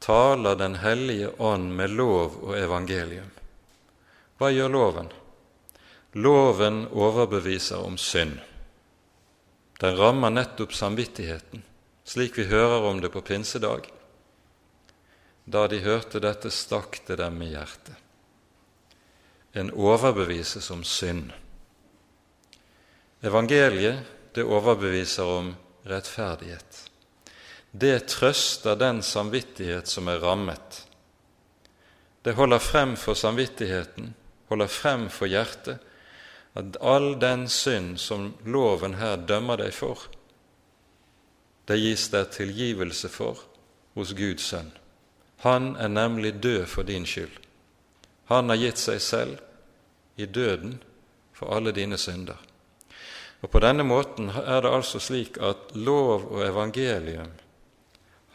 [0.00, 3.30] taler Den hellige ånd med lov og evangelium.
[4.38, 5.08] Hva gjør loven?
[6.14, 8.38] Loven overbeviser om synd.
[9.80, 11.62] Den rammer nettopp samvittigheten,
[12.04, 13.88] slik vi hører om det på pinsedag.
[15.46, 18.07] Da de hørte dette, stakk det dem i hjertet
[19.58, 21.32] en overbevises om synd.
[23.20, 23.98] Evangeliet,
[24.34, 25.54] det overbeviser om
[25.88, 26.84] rettferdighet.
[27.70, 30.84] Det trøster den samvittighet som er rammet.
[32.22, 34.14] Det holder frem for samvittigheten,
[34.48, 35.82] holder frem for hjertet,
[36.54, 40.08] at all den synd som loven her dømmer deg for,
[41.68, 43.42] det gis deg tilgivelse for
[43.98, 44.70] hos Guds sønn.
[45.44, 47.34] Han er nemlig død for din skyld.
[48.32, 49.47] Han har gitt seg selv
[50.18, 50.76] i døden
[51.32, 52.36] for alle dine synder.
[53.42, 57.30] Og På denne måten er det altså slik at lov og evangelium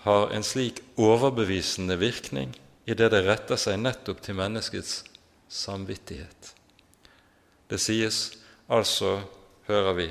[0.03, 5.03] har en slik overbevisende virkning i det det retter seg nettopp til menneskets
[5.47, 6.53] samvittighet.
[7.69, 8.33] Det sies
[8.69, 9.21] altså,
[9.67, 10.07] hører vi,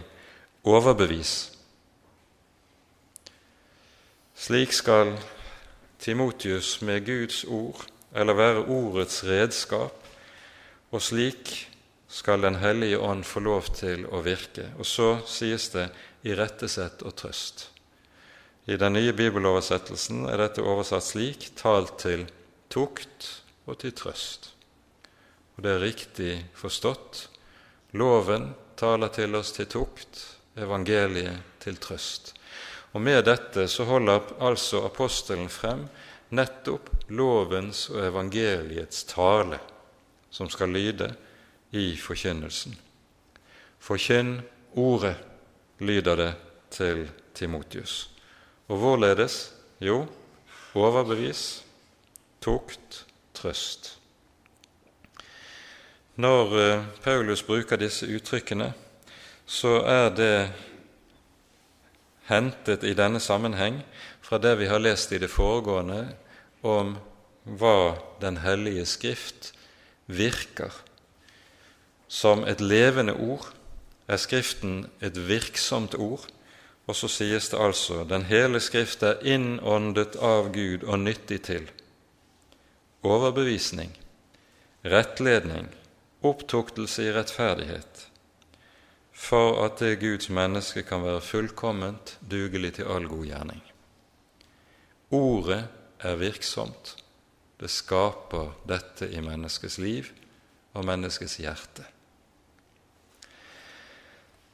[0.65, 1.53] overbevis.
[4.35, 5.13] Slik skal
[6.03, 10.02] Timotius med Guds ord eller være ordets redskap,
[10.93, 11.69] og slik
[12.13, 14.69] skal Den hellige ånd få lov til å virke.
[14.77, 15.87] Og så sies det
[16.29, 17.71] irettesett og trøst.
[18.69, 22.27] I den nye bibeloversettelsen er dette oversatt slik talt til
[22.69, 23.31] tukt
[23.65, 24.53] og til trøst.
[25.57, 27.27] Og det er riktig forstått.
[27.97, 30.21] Loven taler til oss til tukt,
[30.61, 32.35] evangeliet til trøst.
[32.93, 35.87] Og med dette så holder altså apostelen frem
[36.37, 39.59] nettopp lovens og evangeliets tale,
[40.33, 41.13] som skal lyde
[41.71, 42.75] i forkynnelsen.
[43.79, 44.41] Forkynn
[44.75, 45.17] ordet,
[45.79, 46.35] lyder det
[46.71, 48.11] til Timotius.
[48.69, 49.55] Og hvorledes?
[49.81, 50.07] Jo,
[50.75, 51.65] overbevis,
[52.41, 53.99] tukt, trøst.
[56.17, 58.73] Når eh, Paulus bruker disse uttrykkene,
[59.47, 60.53] så er det
[62.29, 63.81] hentet i denne sammenheng
[64.23, 66.05] fra det vi har lest i det foregående
[66.63, 66.97] om
[67.43, 69.51] hva Den hellige Skrift
[70.17, 70.73] virker.
[72.09, 73.49] Som et levende ord
[74.09, 76.27] er Skriften et virksomt ord,
[76.87, 81.71] og så sies det altså den hele Skrift er innåndet av Gud og nyttig til
[83.03, 83.95] overbevisning,
[84.85, 85.71] rettledning,
[86.23, 88.09] opptuktelse i rettferdighet,
[89.13, 93.63] for at det Guds menneske kan være fullkomment dugelig til all god gjerning.
[95.11, 95.65] Ordet
[96.01, 96.97] er virksomt.
[97.63, 100.09] Det skaper dette i menneskets liv
[100.75, 101.85] og menneskets hjerte.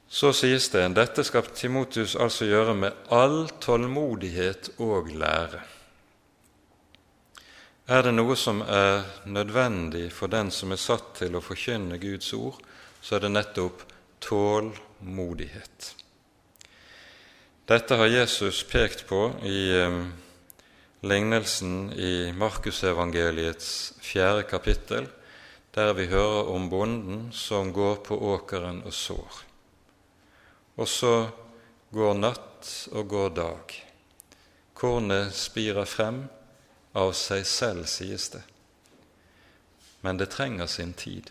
[0.09, 5.63] Så sies det dette skal Timotius altså gjøre med all tålmodighet og lære.
[7.89, 12.35] Er det noe som er nødvendig for den som er satt til å forkynne Guds
[12.37, 12.61] ord,
[13.01, 13.89] så er det nettopp
[14.21, 15.95] tålmodighet.
[17.69, 20.03] Dette har Jesus pekt på i eh,
[21.01, 25.07] lignelsen i Markusevangeliets fjerde kapittel,
[25.75, 29.43] der vi hører om bonden som går på åkeren og sår.
[30.79, 31.15] Og så
[31.95, 33.79] går natt og går dag.
[34.75, 36.25] Kornet spirer frem
[36.99, 38.43] av seg selv, sies det.
[40.03, 41.31] Men det trenger sin tid.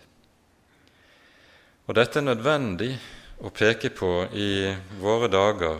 [1.88, 2.92] Og dette er nødvendig
[3.40, 5.80] å peke på i våre dager,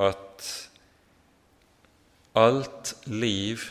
[0.00, 0.69] at
[2.34, 3.62] alt liv,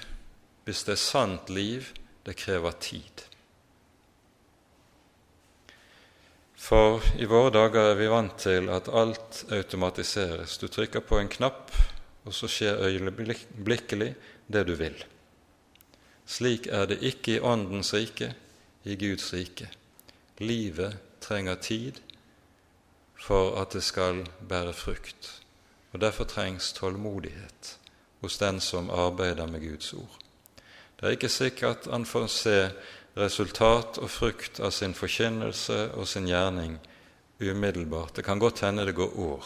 [0.65, 1.91] hvis det er sant liv,
[2.25, 3.23] det krever tid.
[6.59, 10.57] For i våre dager er vi vant til at alt automatiseres.
[10.59, 11.71] Du trykker på en knapp,
[12.27, 14.11] og så skjer øyeblikkelig
[14.51, 14.97] det du vil.
[16.29, 18.33] Slik er det ikke i Åndens rike,
[18.83, 19.69] i Guds rike.
[20.37, 22.03] Livet trenger tid
[23.19, 25.41] for at det skal bære frukt.
[25.91, 27.78] Og Derfor trengs tålmodighet
[28.21, 30.19] hos den som arbeider med Guds ord.
[30.99, 32.57] Det er ikke sikkert han får se
[33.17, 36.77] resultat og frukt av sin forkynnelse og sin gjerning
[37.39, 38.15] umiddelbart.
[38.15, 39.45] Det kan godt hende det går år.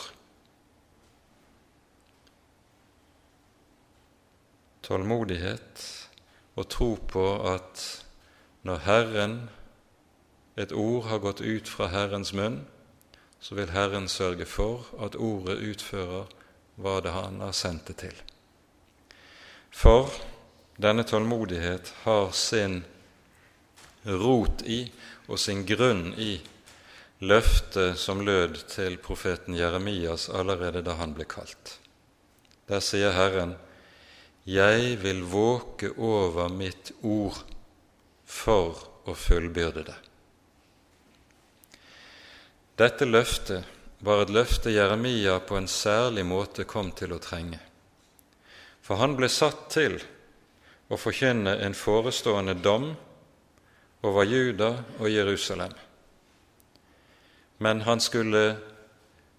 [4.84, 6.10] Tålmodighet
[6.56, 8.04] og tro på at
[8.64, 9.50] når Herren,
[10.58, 12.62] et ord har gått ut fra Herrens munn,
[13.40, 16.30] så vil Herren sørge for at ordet utfører
[16.76, 18.33] hva det han har sendt det til.
[19.74, 20.14] For
[20.78, 22.84] denne tålmodighet har sin
[24.06, 24.86] rot i
[25.28, 26.38] og sin grunn i
[27.24, 31.78] løftet som lød til profeten Jeremias allerede da han ble kalt.
[32.68, 33.56] Der sier Herren,
[34.46, 37.38] Jeg vil våke over mitt ord
[38.28, 38.76] for
[39.08, 39.96] å fullbyrde det.
[42.76, 43.64] Dette løftet
[44.04, 47.60] var et løfte Jeremia på en særlig måte kom til å trenge.
[48.84, 49.96] For han ble satt til
[50.92, 52.92] å forkynne en forestående dom
[54.04, 55.72] over Juda og Jerusalem.
[57.64, 58.44] Men han skulle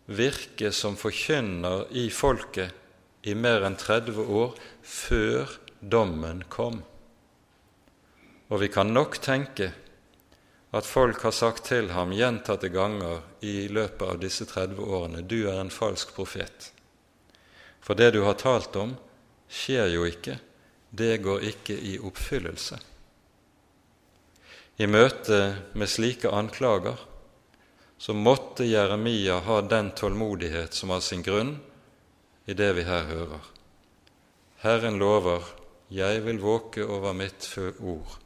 [0.07, 6.81] virke som forkynner i folket i mer enn 30 år før dommen kom.
[8.49, 9.71] Og vi kan nok tenke
[10.75, 15.45] at folk har sagt til ham gjentatte ganger i løpet av disse 30 årene du
[15.47, 16.71] er en falsk profet.
[17.85, 18.97] For det du har talt om,
[19.55, 20.39] skjer jo ikke,
[20.91, 22.79] det går ikke i oppfyllelse.
[24.83, 25.41] I møte
[25.79, 26.99] med slike anklager
[27.99, 31.55] så måtte Jeremia ha den tålmodighet som har sin grunn
[32.45, 33.45] i det vi her hører.
[34.65, 35.45] Herren lover,
[35.89, 37.47] jeg vil våke over mitt
[37.79, 38.19] ord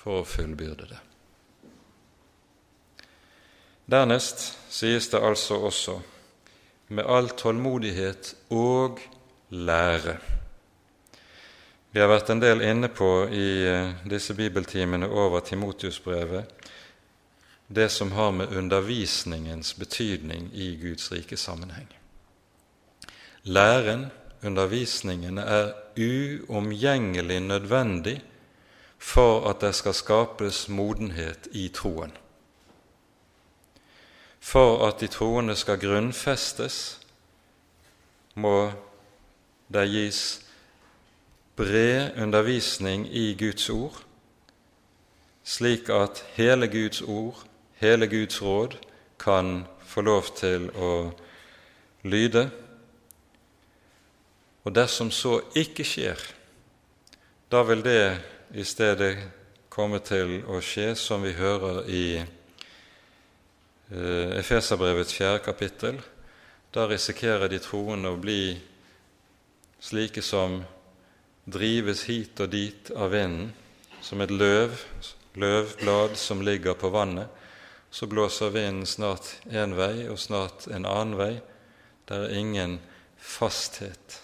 [0.00, 0.98] for å fullbyrde det.
[3.90, 5.96] Dernest sies det altså også
[6.94, 9.00] med all tålmodighet og
[9.50, 10.18] lære.
[11.92, 16.60] Vi har vært en del inne på i eh, disse bibeltimene over Timotius-brevet
[17.72, 21.86] det som har med undervisningens betydning i Guds rike sammenheng.
[23.42, 24.06] Læren,
[24.42, 28.22] undervisningen, er uomgjengelig nødvendig
[28.98, 32.12] for at det skal skapes modenhet i troen.
[34.40, 37.00] For at de troende skal grunnfestes,
[38.34, 38.72] må
[39.72, 40.49] det gis
[41.56, 44.04] bred undervisning i Guds ord,
[45.44, 47.44] slik at hele Guds ord,
[47.80, 48.76] hele Guds råd,
[49.18, 51.12] kan få lov til å
[52.02, 52.50] lyde.
[54.64, 56.20] Og dersom så ikke skjer,
[57.50, 58.20] da vil det
[58.54, 59.16] i stedet
[59.70, 62.26] komme til å skje, som vi hører i eh,
[64.38, 66.00] Efeserbrevets fjerde kapittel.
[66.74, 68.58] Da risikerer de troende å bli
[69.80, 70.60] slike som
[71.50, 73.52] drives hit og dit av vinden,
[74.00, 74.76] som et løv,
[75.34, 77.28] løvblad som ligger på vannet.
[77.90, 81.32] Så blåser vinden snart én vei og snart en annen vei.
[82.06, 82.78] Det er ingen
[83.18, 84.20] fasthet.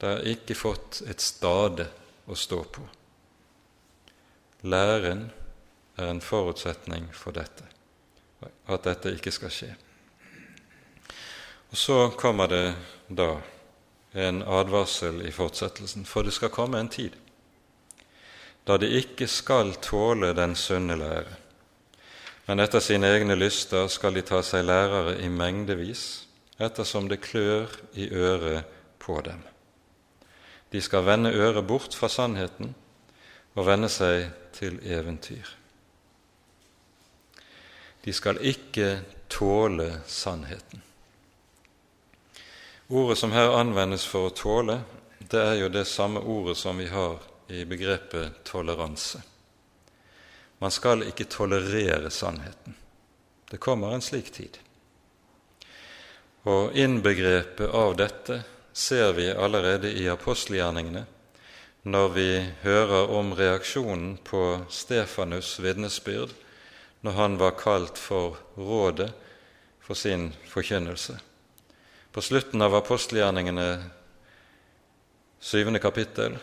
[0.00, 1.86] Det er ikke fått et stade
[2.24, 2.86] å stå på.
[4.64, 5.28] Læren
[6.00, 7.64] er en forutsetning for dette,
[8.68, 9.70] at dette ikke skal skje.
[11.70, 12.74] Og Så kommer det
[13.08, 13.36] da
[14.12, 17.16] en advarsel i fortsettelsen, for det skal komme en tid
[18.70, 21.36] da de ikke skal tåle den sunne lære,
[22.46, 26.26] men etter sine egne lyster skal de ta seg lærere i mengdevis,
[26.60, 28.68] ettersom det klør i øret
[29.00, 29.40] på dem.
[30.70, 32.74] De skal vende øret bort fra sannheten
[33.56, 35.56] og vende seg til eventyr.
[38.04, 39.00] De skal ikke
[39.30, 40.82] tåle sannheten.
[42.92, 44.80] Ordet som her anvendes for å tåle,
[45.18, 49.20] det er jo det samme ordet som vi har i begrepet toleranse.
[50.58, 52.74] Man skal ikke tolerere sannheten.
[53.50, 54.58] Det kommer en slik tid.
[56.50, 61.06] Og innbegrepet av dette ser vi allerede i apostelgjerningene,
[61.86, 62.28] når vi
[62.66, 66.34] hører om reaksjonen på Stefanus' vitnesbyrd
[67.06, 69.12] når han var kalt for rådet
[69.78, 71.20] for sin forkynnelse.
[72.12, 73.66] På slutten av apostelgjerningene,
[75.40, 76.38] syvende kapittel,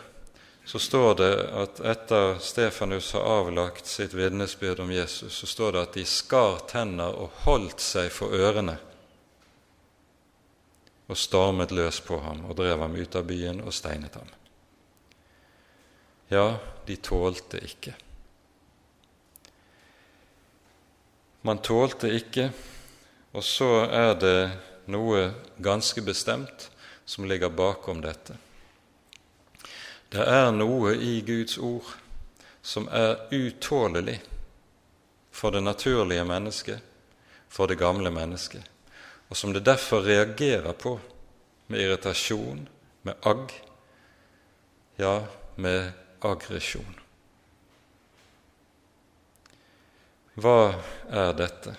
[0.64, 5.82] så står det at etter Stefanus har avlagt sitt vitnesbyrd om Jesus, så står det
[5.82, 8.78] at de skar tenner og holdt seg for ørene
[11.08, 14.28] og stormet løs på ham og drev ham ut av byen og steinet ham.
[16.28, 17.94] Ja, de tålte ikke.
[21.48, 22.50] Man tålte ikke,
[23.32, 24.38] og så er det
[24.88, 26.70] noe ganske bestemt
[27.04, 28.36] som ligger bakom dette.
[30.08, 31.88] Det er noe i Guds ord
[32.64, 34.18] som er utålelig
[35.30, 36.80] for det naturlige mennesket,
[37.48, 38.64] for det gamle mennesket,
[39.28, 40.98] og som det derfor reagerer på
[41.68, 42.64] med irritasjon,
[43.02, 43.52] med agg,
[44.96, 45.26] ja,
[45.56, 45.92] med
[46.24, 46.96] aggresjon.
[50.38, 50.58] Hva
[51.10, 51.74] er dette?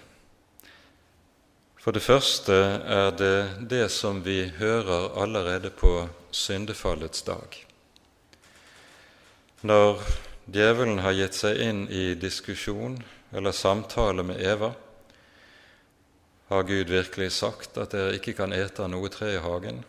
[1.79, 2.55] For det første
[2.91, 7.55] er det det som vi hører allerede på syndefallets dag.
[9.63, 10.03] Når
[10.51, 12.97] djevelen har gitt seg inn i diskusjon
[13.31, 14.73] eller samtale med Eva,
[16.49, 19.83] har Gud virkelig sagt at dere ikke kan ete av noe tre i hagen?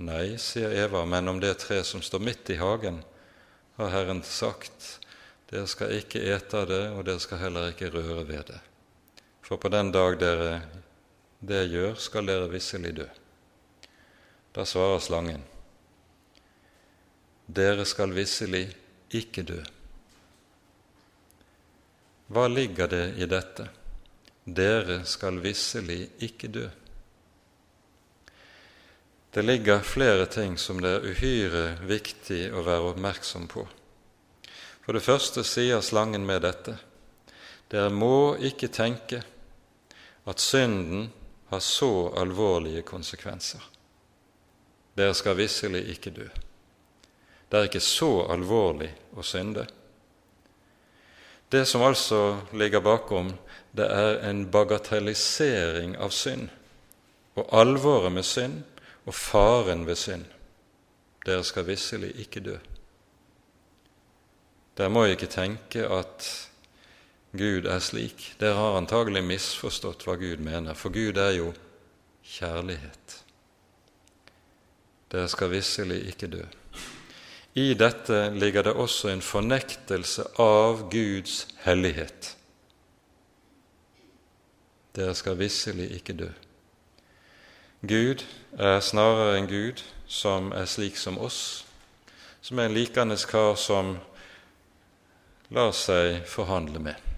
[0.00, 3.02] Nei, sier Eva, men om det tre som står midt i hagen,
[3.76, 4.96] har Herren sagt,
[5.52, 8.60] dere skal ikke ete av det, og dere skal heller ikke røre ved det.
[9.44, 10.62] For på den dag dere
[11.40, 13.06] det jeg gjør, skal dere visselig dø.
[14.54, 15.42] Da svarer slangen,
[17.46, 18.66] dere skal visselig
[19.16, 19.60] ikke dø.
[22.30, 23.66] Hva ligger det i dette?
[24.44, 26.68] Dere skal visselig ikke dø.
[29.30, 33.66] Det ligger flere ting som det er uhyre viktig å være oppmerksom på.
[34.82, 36.76] For det første sier slangen med dette.:
[37.70, 39.22] Dere må ikke tenke
[40.26, 41.12] at synden
[41.50, 43.60] har så alvorlige konsekvenser.
[44.94, 46.26] Dere skal visselig ikke dø.
[47.50, 49.64] Det er ikke så alvorlig å synde.
[51.50, 53.32] Det som altså ligger bakom,
[53.74, 56.46] det er en bagatellisering av synd,
[57.34, 58.60] og alvoret med synd
[59.06, 60.28] og faren ved synd.
[61.26, 62.56] Dere skal visselig ikke dø.
[64.78, 66.30] Dere må ikke tenke at
[67.32, 68.32] Gud er slik.
[68.40, 71.52] Dere har antagelig misforstått hva Gud mener, for Gud er jo
[72.26, 73.20] kjærlighet.
[75.10, 76.42] Dere skal visselig ikke dø.
[77.54, 82.34] I dette ligger det også en fornektelse av Guds hellighet.
[84.94, 86.30] Dere skal visselig ikke dø.
[87.80, 88.22] Gud
[88.58, 91.64] er snarere en Gud som er slik som oss,
[92.42, 93.96] som er en likandes kar som
[95.50, 97.10] lar seg forhandle med.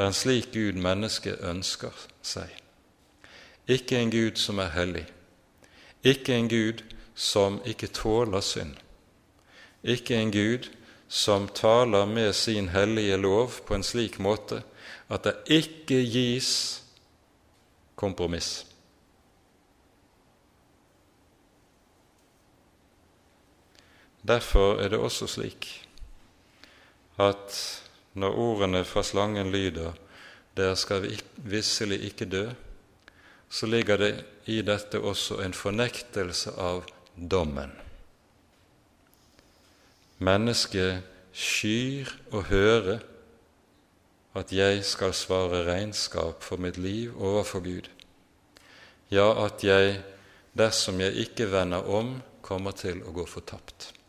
[0.00, 1.92] Det er en slik Gud mennesket ønsker
[2.24, 2.48] seg.
[3.68, 5.02] Ikke en Gud som er hellig,
[6.00, 6.80] ikke en Gud
[7.12, 8.78] som ikke tåler synd,
[9.84, 10.70] ikke en Gud
[11.08, 14.62] som taler med sin hellige lov på en slik måte
[15.12, 16.80] at det ikke gis
[17.92, 18.64] kompromiss.
[24.24, 25.70] Derfor er det også slik
[27.20, 27.60] at
[28.14, 29.92] når ordene fra slangen lyder
[30.56, 31.06] 'Dere skal
[31.36, 32.50] visselig ikke dø',
[33.50, 36.84] så ligger det i dette også en fornektelse av
[37.14, 37.70] dommen.
[40.18, 41.02] Mennesket
[41.32, 42.98] skyr å høre
[44.38, 47.88] at jeg skal svare regnskap for mitt liv overfor Gud.
[49.10, 50.02] Ja, at jeg,
[50.54, 53.99] dersom jeg ikke vender om, kommer til å gå fortapt.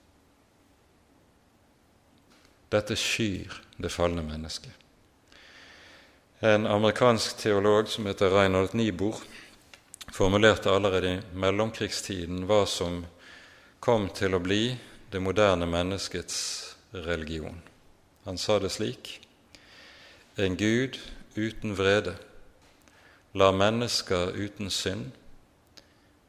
[2.71, 4.71] Dette skyr det falne mennesket.
[6.39, 9.19] En amerikansk teolog som heter Reinhold Niebuhr,
[10.11, 13.03] formulerte allerede i mellomkrigstiden hva som
[13.79, 14.77] kom til å bli
[15.11, 16.37] det moderne menneskets
[16.91, 17.61] religion.
[18.25, 19.19] Han sa det slik
[20.35, 20.97] en Gud
[21.35, 22.15] uten vrede
[23.33, 25.11] lar mennesker uten synd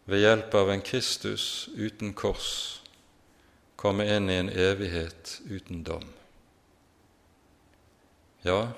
[0.05, 2.81] ved hjelp av en Kristus uten kors
[3.77, 6.05] komme inn i en evighet uten dom.
[8.43, 8.73] Ja,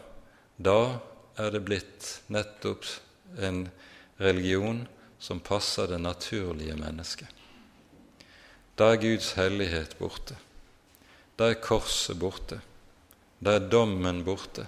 [0.57, 1.01] da
[1.41, 2.85] er det blitt nettopp
[3.41, 3.69] en
[4.21, 4.85] religion
[5.19, 7.31] som passer det naturlige mennesket.
[8.77, 10.37] Da er Guds hellighet borte.
[11.39, 12.61] Da er korset borte.
[13.39, 14.67] Da er dommen borte.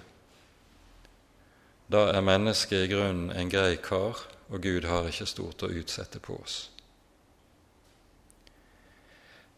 [1.87, 4.19] Da er mennesket i grunnen en grei kar,
[4.49, 6.57] og Gud har ikke stort å utsette på oss.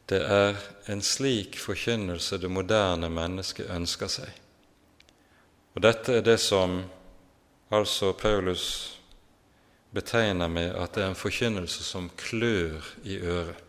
[0.10, 0.58] Det er
[0.90, 4.30] en slik forkynnelse det moderne mennesket ønsker seg.
[5.80, 6.74] Og dette er det som
[7.72, 8.64] altså Paulus
[9.96, 13.62] betegner med at det er en forkynnelse som klør i øret.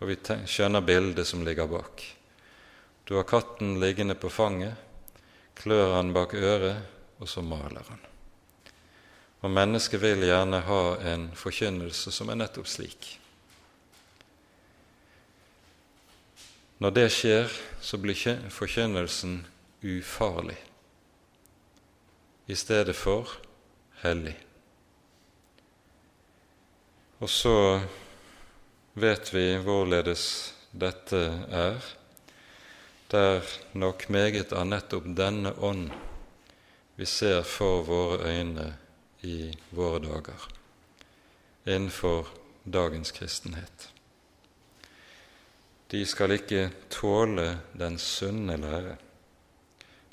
[0.00, 0.16] Og vi
[0.48, 2.06] skjønner bildet som ligger bak.
[3.04, 4.72] Du har katten liggende på fanget,
[5.52, 6.80] klør han bak øret,
[7.20, 8.00] og så maler han.
[9.44, 10.82] Og mennesket vil gjerne ha
[11.12, 13.18] en forkynnelse som er nettopp slik.
[16.80, 19.42] Når det skjer, så blir forkynnelsen
[19.84, 20.62] ufarlig
[22.46, 23.28] i stedet for
[24.02, 24.36] hellig.
[27.22, 27.80] Og så
[28.98, 30.24] vet vi hvorledes
[30.72, 31.78] dette er.
[33.10, 35.92] Det er nok meget av nettopp denne ånd
[36.96, 38.66] vi ser for våre øyne
[39.22, 40.48] i våre dager,
[41.66, 42.28] innenfor
[42.64, 43.88] dagens kristenhet.
[45.92, 47.46] De skal ikke tåle
[47.78, 48.96] den sunne lære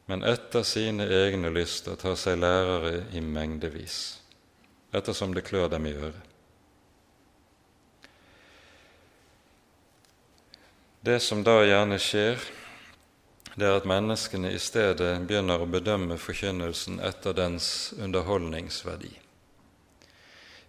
[0.09, 3.97] men etter sine egne lyster tar seg lærere i mengdevis,
[4.89, 6.23] ettersom det klør dem i øret.
[11.05, 12.41] Det som da gjerne skjer,
[13.53, 19.11] det er at menneskene i stedet begynner å bedømme forkynnelsen etter dens underholdningsverdi.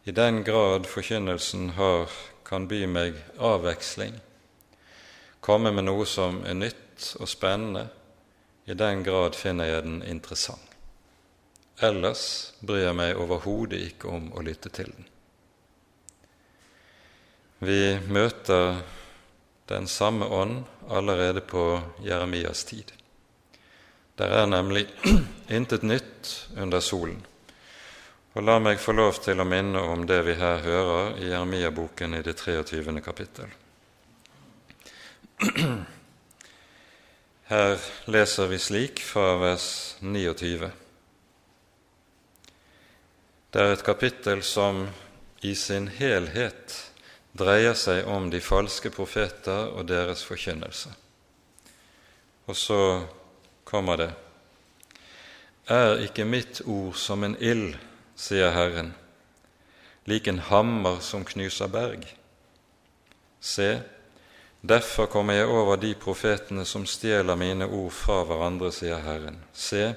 [0.04, 2.12] I den grad forkynnelsen har,
[2.44, 4.20] kan by meg avveksling,
[5.40, 7.86] komme med noe som er nytt og spennende,
[8.64, 10.66] i den grad finner jeg den interessant.
[11.80, 15.06] Ellers bryr jeg meg overhodet ikke om å lytte til den.
[17.60, 18.82] Vi møter
[19.68, 22.92] den samme ånd allerede på Jeremias tid.
[24.20, 24.86] Der er nemlig
[25.48, 27.20] intet nytt under solen.
[28.32, 32.14] Og La meg få lov til å minne om det vi her hører i Jeremia-boken
[32.14, 33.00] i det 23.
[33.04, 33.48] kapittel.
[37.50, 40.68] Her leser vi slik fra vers 29.
[43.50, 44.84] Det er et kapittel som
[45.42, 46.76] i sin helhet
[47.34, 50.94] dreier seg om de falske profeter og deres forkynnelse.
[52.46, 52.80] Og så
[53.66, 54.10] kommer det
[55.66, 57.74] Er ikke mitt ord som en ild,
[58.14, 58.94] sier Herren,
[60.06, 62.06] lik en hammer som knuser berg?
[63.42, 63.80] Se,
[64.60, 69.38] Derfor kommer jeg over de profetene som stjeler mine ord fra hverandre, sier Herren.
[69.56, 69.94] Se,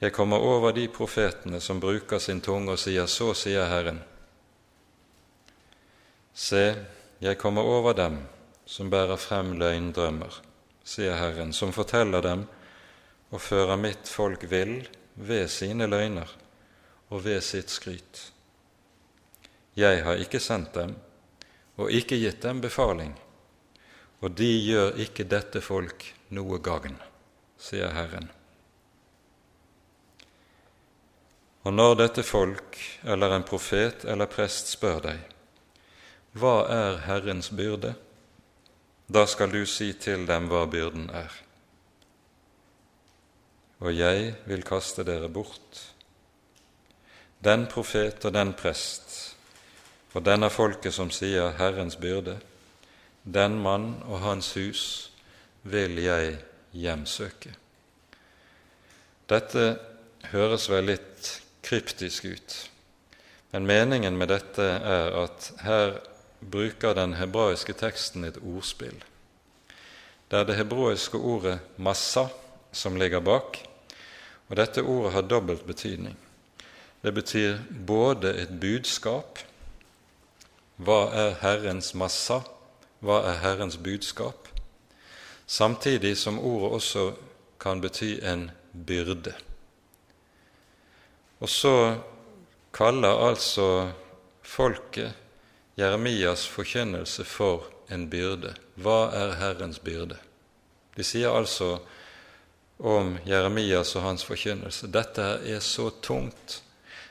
[0.00, 4.00] jeg kommer over de profetene som bruker sin tunge og sier, så sier Herren.
[6.32, 6.64] Se,
[7.20, 8.16] jeg kommer over dem
[8.66, 10.40] som bærer frem løgndrømmer,
[10.84, 12.46] sier Herren, som forteller dem
[13.28, 16.32] og fører mitt folk vill ved sine løgner
[17.12, 18.30] og ved sitt skryt.
[19.76, 20.96] Jeg har ikke sendt dem
[21.76, 23.12] og ikke gitt dem befaling
[24.24, 26.96] og de gjør ikke dette folk noe gagn,
[27.60, 28.30] sier Herren.
[31.64, 35.20] Og når dette folk eller en profet eller prest spør deg,
[36.40, 37.92] hva er Herrens byrde?
[39.06, 41.32] Da skal du si til dem hva byrden er.
[43.84, 45.82] Og jeg vil kaste dere bort.
[47.44, 49.36] Den profet og den prest
[50.14, 52.38] og den av folket som sier Herrens byrde,
[53.24, 55.10] den mann og hans hus
[55.62, 56.36] vil jeg
[56.76, 57.54] hjemsøke.
[59.30, 59.64] Dette
[60.32, 61.30] høres vel litt
[61.64, 62.56] kryptisk ut.
[63.54, 65.98] Men meningen med dette er at her
[66.44, 68.96] bruker den hebraiske teksten et ordspill.
[70.28, 72.28] Det er det hebraiske ordet 'massa'
[72.72, 73.58] som ligger bak,
[74.48, 76.16] og dette ordet har dobbelt betydning.
[77.02, 79.38] Det betyr både et budskap
[80.76, 82.40] hva er Herrens massa?
[83.04, 84.48] Hva er Herrens budskap?
[85.46, 87.02] Samtidig som ordet også
[87.60, 89.34] kan bety en byrde.
[91.40, 91.74] Og så
[92.72, 93.92] kaller altså
[94.42, 95.12] folket
[95.76, 98.54] Jeremias forkynnelse for en byrde.
[98.80, 100.16] Hva er Herrens byrde?
[100.96, 101.76] De sier altså
[102.78, 106.62] om Jeremias og hans forkynnelse dette er så tungt.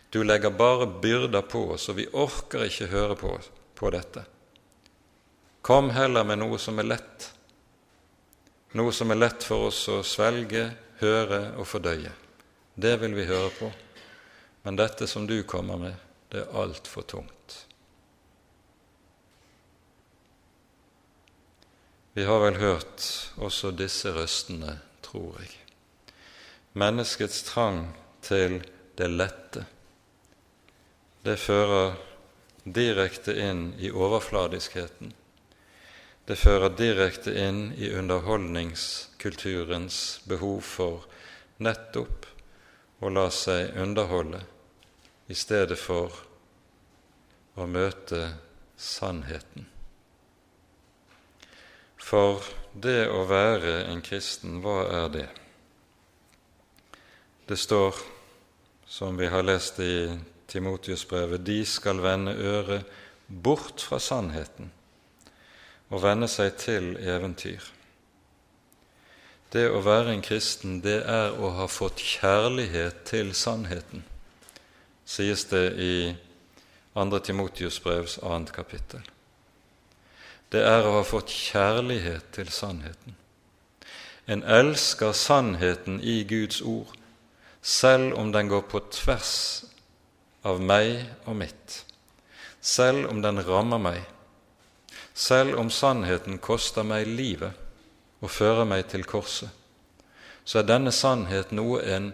[0.09, 3.37] Du legger bare byrder på oss, og vi orker ikke høre på,
[3.75, 4.25] på dette.
[5.63, 7.29] Kom heller med noe som er lett,
[8.75, 10.65] noe som er lett for oss å svelge,
[10.99, 12.11] høre og fordøye.
[12.75, 13.69] Det vil vi høre på.
[14.67, 15.95] Men dette som du kommer med,
[16.35, 17.55] det er altfor tungt.
[22.13, 23.07] Vi har vel hørt
[23.39, 25.55] også disse røstene, tror jeg.
[26.75, 27.85] Menneskets trang
[28.19, 28.59] til
[28.99, 29.63] det lette,
[31.23, 31.95] det fører
[32.63, 35.13] direkte inn i overfladiskheten.
[36.23, 41.03] Det fører direkte inn i underholdningskulturens behov for
[41.59, 42.23] nettopp
[43.03, 44.39] å la seg underholde
[45.27, 46.15] i stedet for
[47.59, 48.39] å møte
[48.79, 49.67] sannheten.
[51.99, 52.39] For
[52.71, 55.27] det å være en kristen, hva er det?
[57.51, 57.99] Det står,
[58.87, 60.07] som vi har lest i
[60.47, 62.87] Timotius-brevet, de skal vende øret
[63.27, 64.71] bort fra sannheten
[65.93, 67.61] og vende seg til eventyr.
[69.53, 74.01] Det å være en kristen, det er å ha fått kjærlighet til sannheten
[75.05, 76.15] sies det i
[76.93, 77.19] 2.
[77.19, 78.45] Timotius brevs 2.
[78.55, 79.01] kapittel.
[80.51, 83.17] Det er å ha fått kjærlighet til sannheten.
[84.27, 86.93] En elsker sannheten i Guds ord,
[87.61, 89.65] selv om den går på tvers
[90.43, 91.83] av meg og mitt,
[92.61, 94.01] selv om den rammer meg,
[95.13, 97.53] selv om sannheten koster meg livet
[98.21, 99.49] og fører meg til korset,
[100.45, 102.11] så er denne sannhet noe en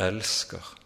[0.00, 0.76] elsker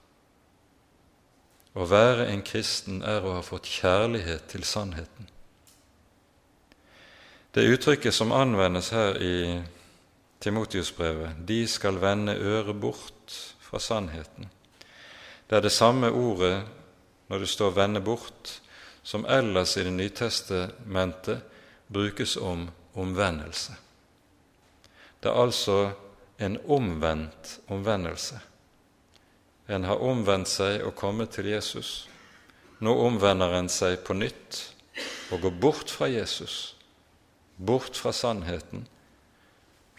[1.75, 5.31] å være en kristen er å ha fått kjærlighet til sannheten.
[7.55, 9.63] Det uttrykket som anvendes her i
[10.43, 14.51] Timotius-brevet, 'de skal vende øret bort fra sannheten',
[15.51, 16.65] det er det samme ordet
[17.29, 18.61] når det står 'vende bort',
[19.05, 21.41] som ellers i Det Nytestementet
[21.87, 23.77] brukes om omvendelse.
[25.21, 25.91] Det er altså
[26.39, 28.41] en omvendt omvendelse.
[29.69, 32.09] En har omvendt seg og kommet til Jesus.
[32.81, 34.61] Nå omvender en seg på nytt
[35.33, 36.75] og går bort fra Jesus,
[37.57, 38.87] bort fra sannheten,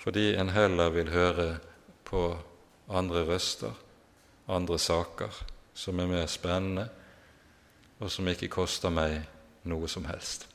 [0.01, 1.47] fordi en heller vil høre
[2.05, 2.27] på
[2.89, 3.73] andre røster,
[4.47, 5.33] andre saker,
[5.73, 6.87] som er mer spennende,
[7.99, 9.21] og som ikke koster meg
[9.69, 10.47] noe som helst.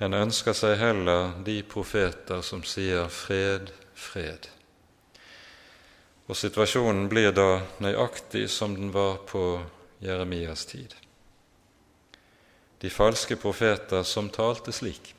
[0.00, 4.48] En ønsker seg heller de profeter som sier 'fred, fred'.
[6.28, 9.60] Og situasjonen blir da nøyaktig som den var på
[10.00, 10.94] Jeremias tid.
[12.80, 15.14] De falske profeter som talte slik,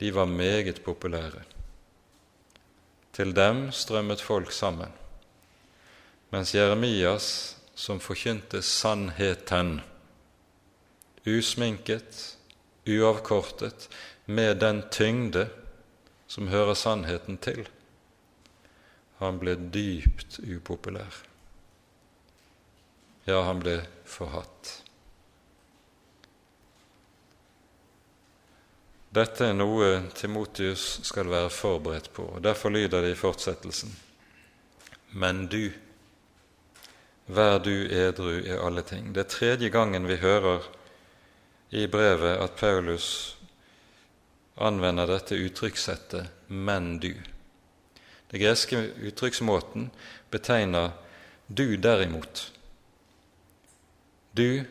[0.00, 1.42] de var meget populære.
[3.12, 4.92] Til dem strømmet folk sammen,
[6.30, 9.80] mens Jeremias, som forkynte sannheten,
[11.26, 12.36] usminket,
[12.86, 13.88] uavkortet,
[14.24, 15.46] med den tyngde
[16.26, 17.62] som hører sannheten til,
[19.22, 21.22] han ble dypt upopulær.
[23.30, 24.74] Ja, han ble forhatt.
[29.14, 33.94] Dette er noe Timotius skal være forberedt på, og derfor lyder det i fortsettelsen.
[35.14, 35.70] Men du,
[37.28, 39.12] vær du edru i alle ting.
[39.12, 40.64] Det er tredje gangen vi hører
[41.70, 43.36] i brevet at Paulus
[44.56, 47.22] anvender dette uttrykkssettet 'men du'.
[48.30, 49.90] Det greske uttrykksmåten
[50.30, 50.90] betegner
[51.48, 52.52] 'du derimot'.
[54.36, 54.64] Du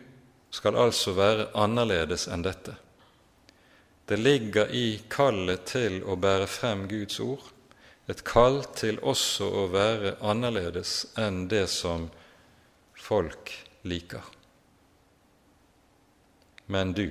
[0.52, 2.76] skal altså være annerledes enn dette.
[4.06, 7.44] Det ligger i kallet til å bære frem Guds ord
[8.08, 12.08] et kall til også å være annerledes enn det som
[13.08, 13.54] folk
[13.88, 14.26] liker.
[16.68, 17.10] Men du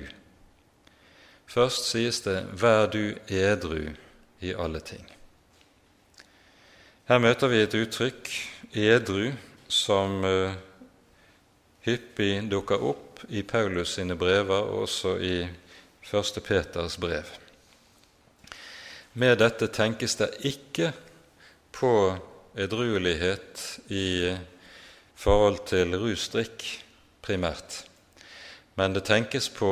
[1.47, 3.95] Først sies det 'vær du edru
[4.41, 5.07] i alle ting'.
[7.07, 8.29] Her møter vi et uttrykk,
[8.75, 9.31] edru,
[9.67, 10.53] som uh,
[11.87, 15.47] hyppig dukker opp i Paulus sine brever og også i
[16.13, 16.43] 1.
[16.43, 17.23] Peters brev.
[19.13, 20.91] Med dette tenkes det ikke
[21.71, 21.93] på
[22.55, 24.35] edruelighet i
[25.17, 26.63] forhold til rusdrikk
[27.25, 27.83] primært,
[28.77, 29.71] men det tenkes på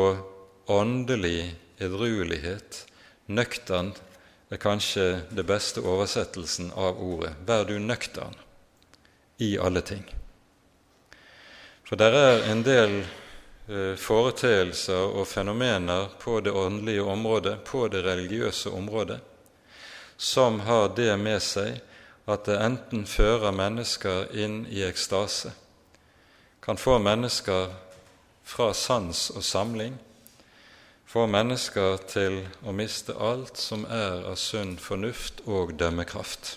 [0.66, 2.86] åndelig edruelighet.
[3.26, 3.94] Nøktern
[4.50, 7.36] er kanskje det beste oversettelsen av ordet.
[7.46, 8.36] Vær du nøktern
[9.38, 10.04] i alle ting.
[11.86, 18.02] For det er en del eh, foreteelser og fenomener på det åndelige området, på det
[18.06, 19.20] religiøse området,
[20.18, 21.78] som har det med seg
[22.28, 25.52] at det enten fører mennesker inn i ekstase,
[26.62, 27.70] kan få mennesker
[28.46, 30.00] fra sans og samling,
[31.06, 36.56] få mennesker til å miste alt som er av sunn fornuft og dømmekraft.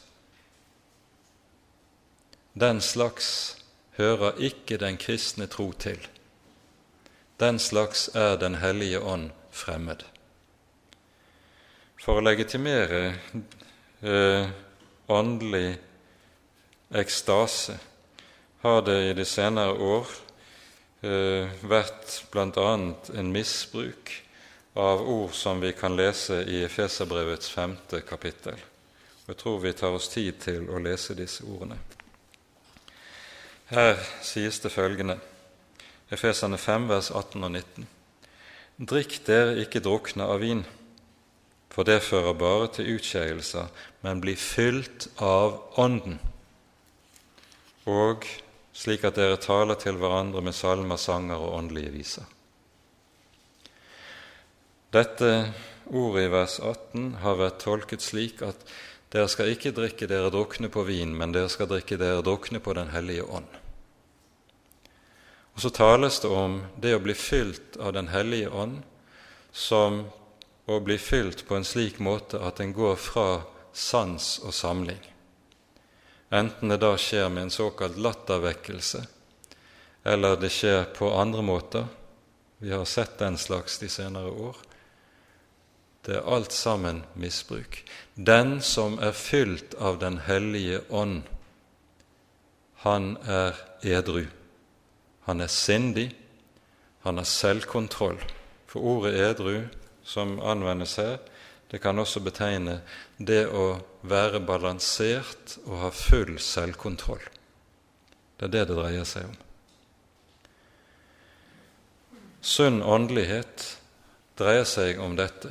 [2.59, 3.59] Den slags
[3.99, 6.01] hører ikke den kristne tro til.
[7.39, 10.03] Den slags er Den hellige ånd fremmed.
[12.03, 13.15] For å legitimere
[14.03, 14.49] eh,
[15.09, 15.77] åndelig
[16.91, 17.79] ekstase
[18.61, 20.09] har det i de senere år
[21.03, 22.71] eh, vært bl.a.
[23.17, 24.13] en misbruk
[24.79, 28.59] av ord som vi kan lese i Efeserbrevets femte kapittel.
[29.29, 31.79] Jeg tror vi tar oss tid til å lese disse ordene.
[33.69, 35.19] Her sies det følgende,
[36.09, 37.89] Efeserne 5, vers 18 og 19.
[38.89, 40.63] Drikk dere ikke drukne av vin
[41.79, 43.69] for det fører bare til utskeielser,
[44.03, 46.17] men blir fylt av Ånden,
[47.87, 48.27] og
[48.75, 52.27] slik at dere taler til hverandre med salmer, sanger og åndelige viser.
[54.91, 55.31] Dette
[55.87, 58.67] ordet i vers 18 har vært tolket slik at
[59.15, 62.75] dere skal ikke drikke dere drukne på vin, men dere skal drikke dere drukne på
[62.75, 63.47] Den hellige ånd.
[65.55, 68.81] Og Så tales det om det å bli fylt av Den hellige ånd
[69.55, 70.09] som
[70.69, 73.29] og bli fylt på en slik måte at en går fra
[73.73, 75.01] sans og samling,
[76.31, 79.05] enten det da skjer med en såkalt lattervekkelse,
[80.05, 81.89] eller det skjer på andre måter.
[82.59, 84.57] Vi har sett den slags de senere år.
[86.03, 87.83] Det er alt sammen misbruk.
[88.15, 91.23] Den som er fylt av Den hellige ånd,
[92.83, 94.25] han er edru.
[95.27, 96.13] Han er sindig,
[97.03, 98.19] han har selvkontroll.
[98.67, 99.69] For ordet edru
[100.09, 101.19] som anvendes her,
[101.69, 102.79] det kan også betegne
[103.19, 103.75] det å
[104.09, 107.21] være balansert og ha full selvkontroll.
[108.39, 109.37] Det er det det dreier seg om.
[112.41, 113.67] Sunn åndelighet
[114.39, 115.51] dreier seg om dette.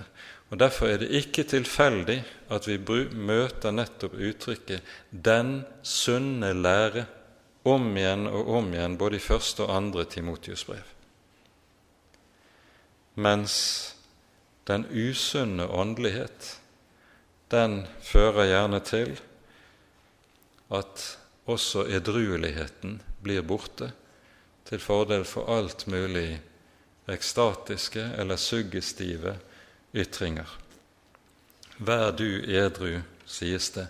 [0.50, 2.18] og Derfor er det ikke tilfeldig
[2.50, 2.80] at vi
[3.14, 4.82] møter nettopp uttrykket
[5.12, 7.06] 'den sunne lære'
[7.68, 10.86] om igjen og om igjen både i første og andre Timotius brev.
[13.16, 13.97] Mens
[14.68, 16.58] den usunne åndelighet,
[17.52, 19.16] den fører gjerne til
[20.76, 21.06] at
[21.48, 23.94] også edrueligheten blir borte,
[24.68, 26.42] til fordel for alt mulig
[27.08, 29.38] ekstatiske eller suggestive
[29.96, 30.50] ytringer.
[31.80, 33.88] Vær du edru, sies det,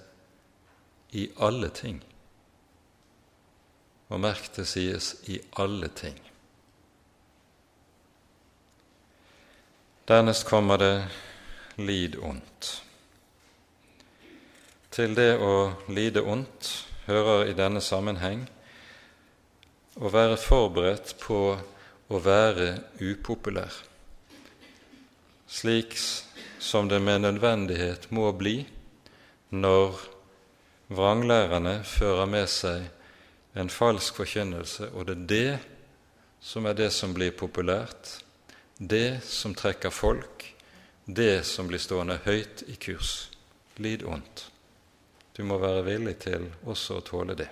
[1.17, 2.03] i alle ting.
[4.13, 6.26] Og merk det sies i alle ting.
[10.07, 11.07] Dernest kommer det
[11.75, 12.67] lid ondt.
[14.89, 16.69] Til det å lide ondt
[17.09, 18.45] hører i denne sammenheng
[19.99, 21.39] å være forberedt på
[22.07, 22.69] å være
[23.03, 23.73] upopulær,
[25.43, 28.61] slik som det med nødvendighet må bli
[29.51, 29.99] når
[30.87, 32.87] vranglærerne fører med seg
[33.59, 35.59] en falsk forkynnelse, og det er det
[36.39, 38.21] som er det som blir populært,
[38.77, 40.55] det som trekker folk,
[41.05, 43.29] det som blir stående høyt i kurs.
[43.77, 44.49] Lid ondt.
[45.33, 47.49] Du må være villig til også å tåle det.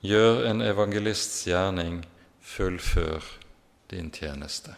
[0.00, 2.02] Gjør en evangelists gjerning,
[2.40, 3.24] fullfør
[3.90, 4.76] din tjeneste.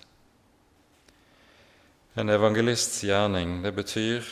[2.19, 4.27] En evangelists gjerning, det betyr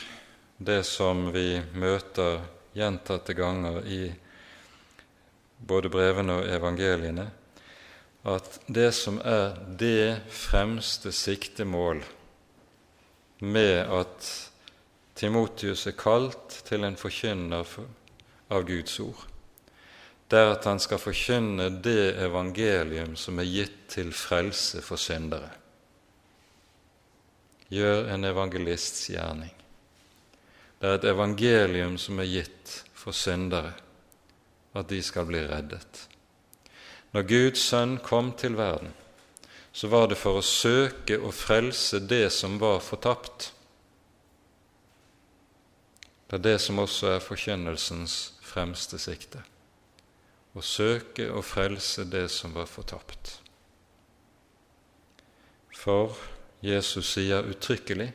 [0.59, 2.41] det som vi møter
[2.75, 4.01] gjentatte ganger i
[5.59, 7.29] både brevene og evangeliene,
[8.27, 12.03] at det som er det fremste siktemål
[13.39, 14.31] med at
[15.19, 17.67] Timotius er kalt til en forkynner
[18.51, 19.27] av Guds ord,
[20.29, 25.49] det er at han skal forkynne det evangelium som er gitt til frelse for syndere.
[27.73, 29.55] Gjør en evangelists gjerning.
[30.79, 33.73] Det er et evangelium som er gitt for syndere,
[34.77, 36.08] at de skal bli reddet.
[37.13, 38.93] Når Guds sønn kom til verden,
[39.73, 43.53] så var det for å søke å frelse det som var fortapt.
[46.29, 49.45] Det er det som også er forkynnelsens fremste sikte
[50.59, 53.39] å søke å frelse det som var fortapt.
[55.79, 56.17] For
[56.65, 58.11] Jesus sier uttrykkelig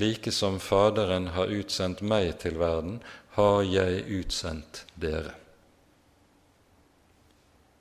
[0.00, 2.98] like som Faderen har utsendt meg til verden,
[3.38, 5.36] har jeg utsendt dere.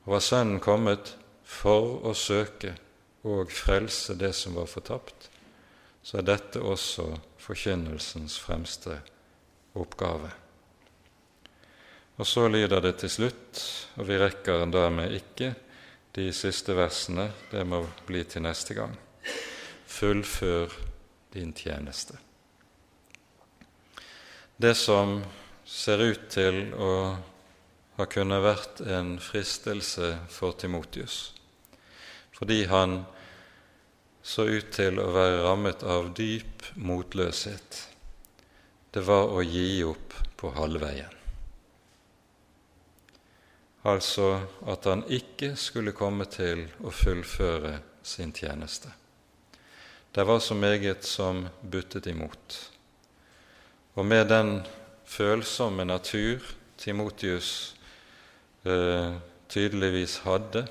[0.03, 1.13] Og var Sønnen kommet
[1.47, 2.75] for å søke
[3.23, 5.29] og frelse det som var fortapt,
[6.03, 7.05] så er dette også
[7.39, 8.97] forkynnelsens fremste
[9.79, 10.31] oppgave.
[12.19, 13.61] Og så lyder det til slutt,
[13.97, 15.53] og vi rekker dermed ikke
[16.13, 18.93] de siste versene, det må bli til neste gang.
[19.89, 20.75] Fullfør
[21.33, 22.19] din tjeneste.
[24.57, 25.21] Det som
[25.65, 26.91] ser ut til å
[27.97, 31.33] ha kunnet vært en fristelse for Timotius,
[32.33, 33.03] fordi han
[34.23, 37.81] så ut til å være rammet av dyp motløshet,
[38.93, 41.23] det var å gi opp på halvveien
[43.83, 44.27] altså
[44.67, 48.91] at han ikke skulle komme til å fullføre sin tjeneste.
[50.13, 52.57] Det var så meget som buttet imot.
[53.93, 54.61] Og med den
[55.05, 56.43] følsomme natur
[56.77, 57.75] Timotius
[58.63, 59.15] eh,
[59.49, 60.67] tydeligvis hadde,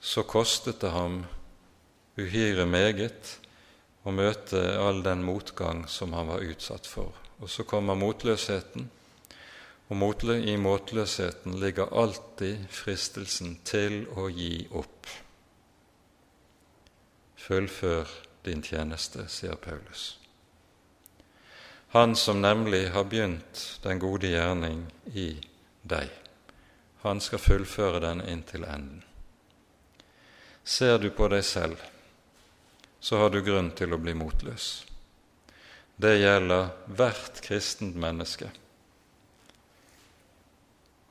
[0.00, 1.22] så kostet det ham
[2.18, 3.36] uhyre meget
[4.02, 7.14] å møte all den motgang som han var utsatt for.
[7.42, 8.88] Og så kommer motløsheten,
[9.92, 15.10] og i motløsheten ligger alltid fristelsen til å gi opp.
[17.36, 18.08] Fullfør
[18.46, 20.16] din tjeneste, sier Paulus.
[21.92, 25.34] Han som nemlig har begynt den gode gjerning i
[25.84, 26.08] deg,
[27.02, 29.02] han skal fullføre den inntil enden.
[30.64, 31.76] Ser du på deg selv,
[33.00, 34.72] så har du grunn til å bli motløs.
[35.98, 38.52] Det gjelder hvert kristent menneske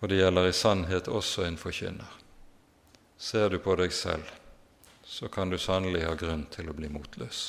[0.02, 2.14] og det gjelder i sannhet også en forkynner.
[3.22, 4.26] Ser du på deg selv,
[5.06, 7.42] så kan du sannelig ha grunn til å bli motløs.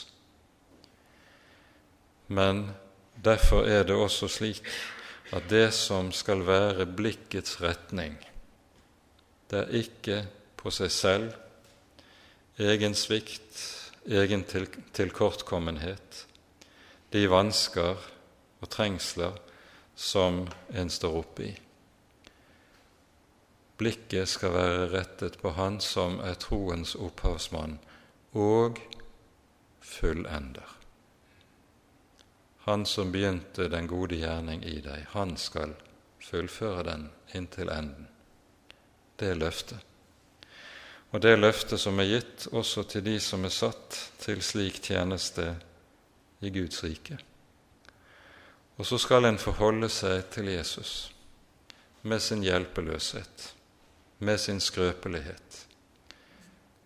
[2.28, 2.66] Men
[3.16, 4.68] derfor er det også slik
[5.32, 8.18] at det som skal være blikkets retning,
[9.52, 10.18] det er ikke
[10.56, 11.32] på seg selv,
[12.56, 13.58] egen svikt,
[14.08, 16.22] egen tilkortkommenhet,
[17.12, 18.00] de vansker
[18.62, 19.36] og trengsler
[19.94, 21.52] som en står oppe i.
[23.76, 27.76] Blikket skal være rettet på Han som er troens opphavsmann
[28.32, 28.80] og
[29.80, 30.78] fullender.
[32.64, 35.74] Han som begynte den gode gjerning i deg, han skal
[36.22, 38.11] fullføre den inntil enden.
[39.22, 39.78] Det løftet.
[41.12, 45.52] Og det løftet som er gitt også til de som er satt til slik tjeneste
[46.42, 47.20] i Guds rike.
[48.80, 51.12] Og så skal en forholde seg til Jesus
[52.02, 53.52] med sin hjelpeløshet
[54.22, 55.66] med sin skrøpelighet,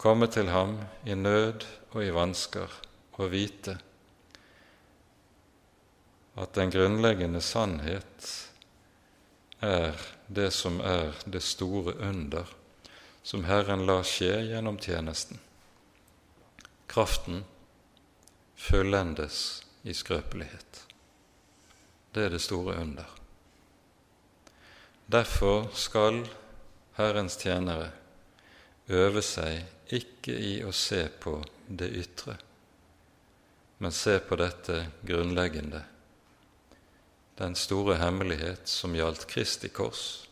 [0.01, 2.73] komme til ham i nød og i vansker
[3.21, 3.77] og vite
[6.37, 8.31] at den grunnleggende sannhet
[9.65, 12.47] er det som er det store under
[13.27, 15.39] som Herren lar skje gjennom tjenesten.
[16.87, 17.45] Kraften
[18.55, 20.87] fullendes i skrøpelighet.
[22.13, 23.07] Det er det store under.
[25.07, 26.23] Derfor skal
[26.95, 27.91] Herrens tjenere
[28.87, 32.39] øve seg ikke i å se på det ytre,
[33.79, 35.83] men se på dette grunnleggende,
[37.37, 40.29] den store hemmelighet som gjaldt Kristi kors,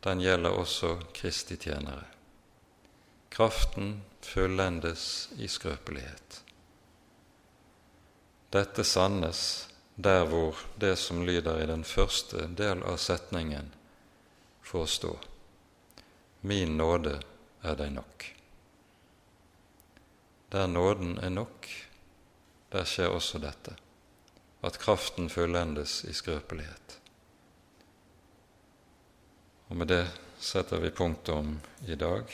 [0.00, 2.04] den gjelder også Kristi tjenere.
[3.28, 6.42] Kraften fullendes i skrøpelighet.
[8.54, 9.68] Dette sannes
[9.98, 13.72] der hvor det som lyder i den første del av setningen,
[14.62, 15.10] får stå.
[16.40, 17.16] Min nåde
[17.66, 18.26] er deg nok.
[20.54, 21.66] Der nåden er nok,
[22.72, 23.74] der skjer også dette,
[24.60, 26.98] at kraften fullendes i skrøpelighet.
[29.68, 30.04] Og med det
[30.40, 32.24] setter vi punktum i dag.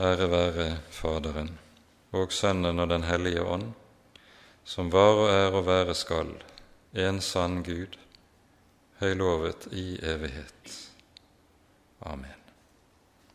[0.00, 1.50] Ære være Faderen
[2.12, 3.72] og Sønnen og Den hellige ånd,
[4.64, 6.32] som var og er og være skal,
[6.94, 7.98] en sann Gud,
[9.00, 10.74] høylovet i evighet.
[12.00, 12.35] Amen.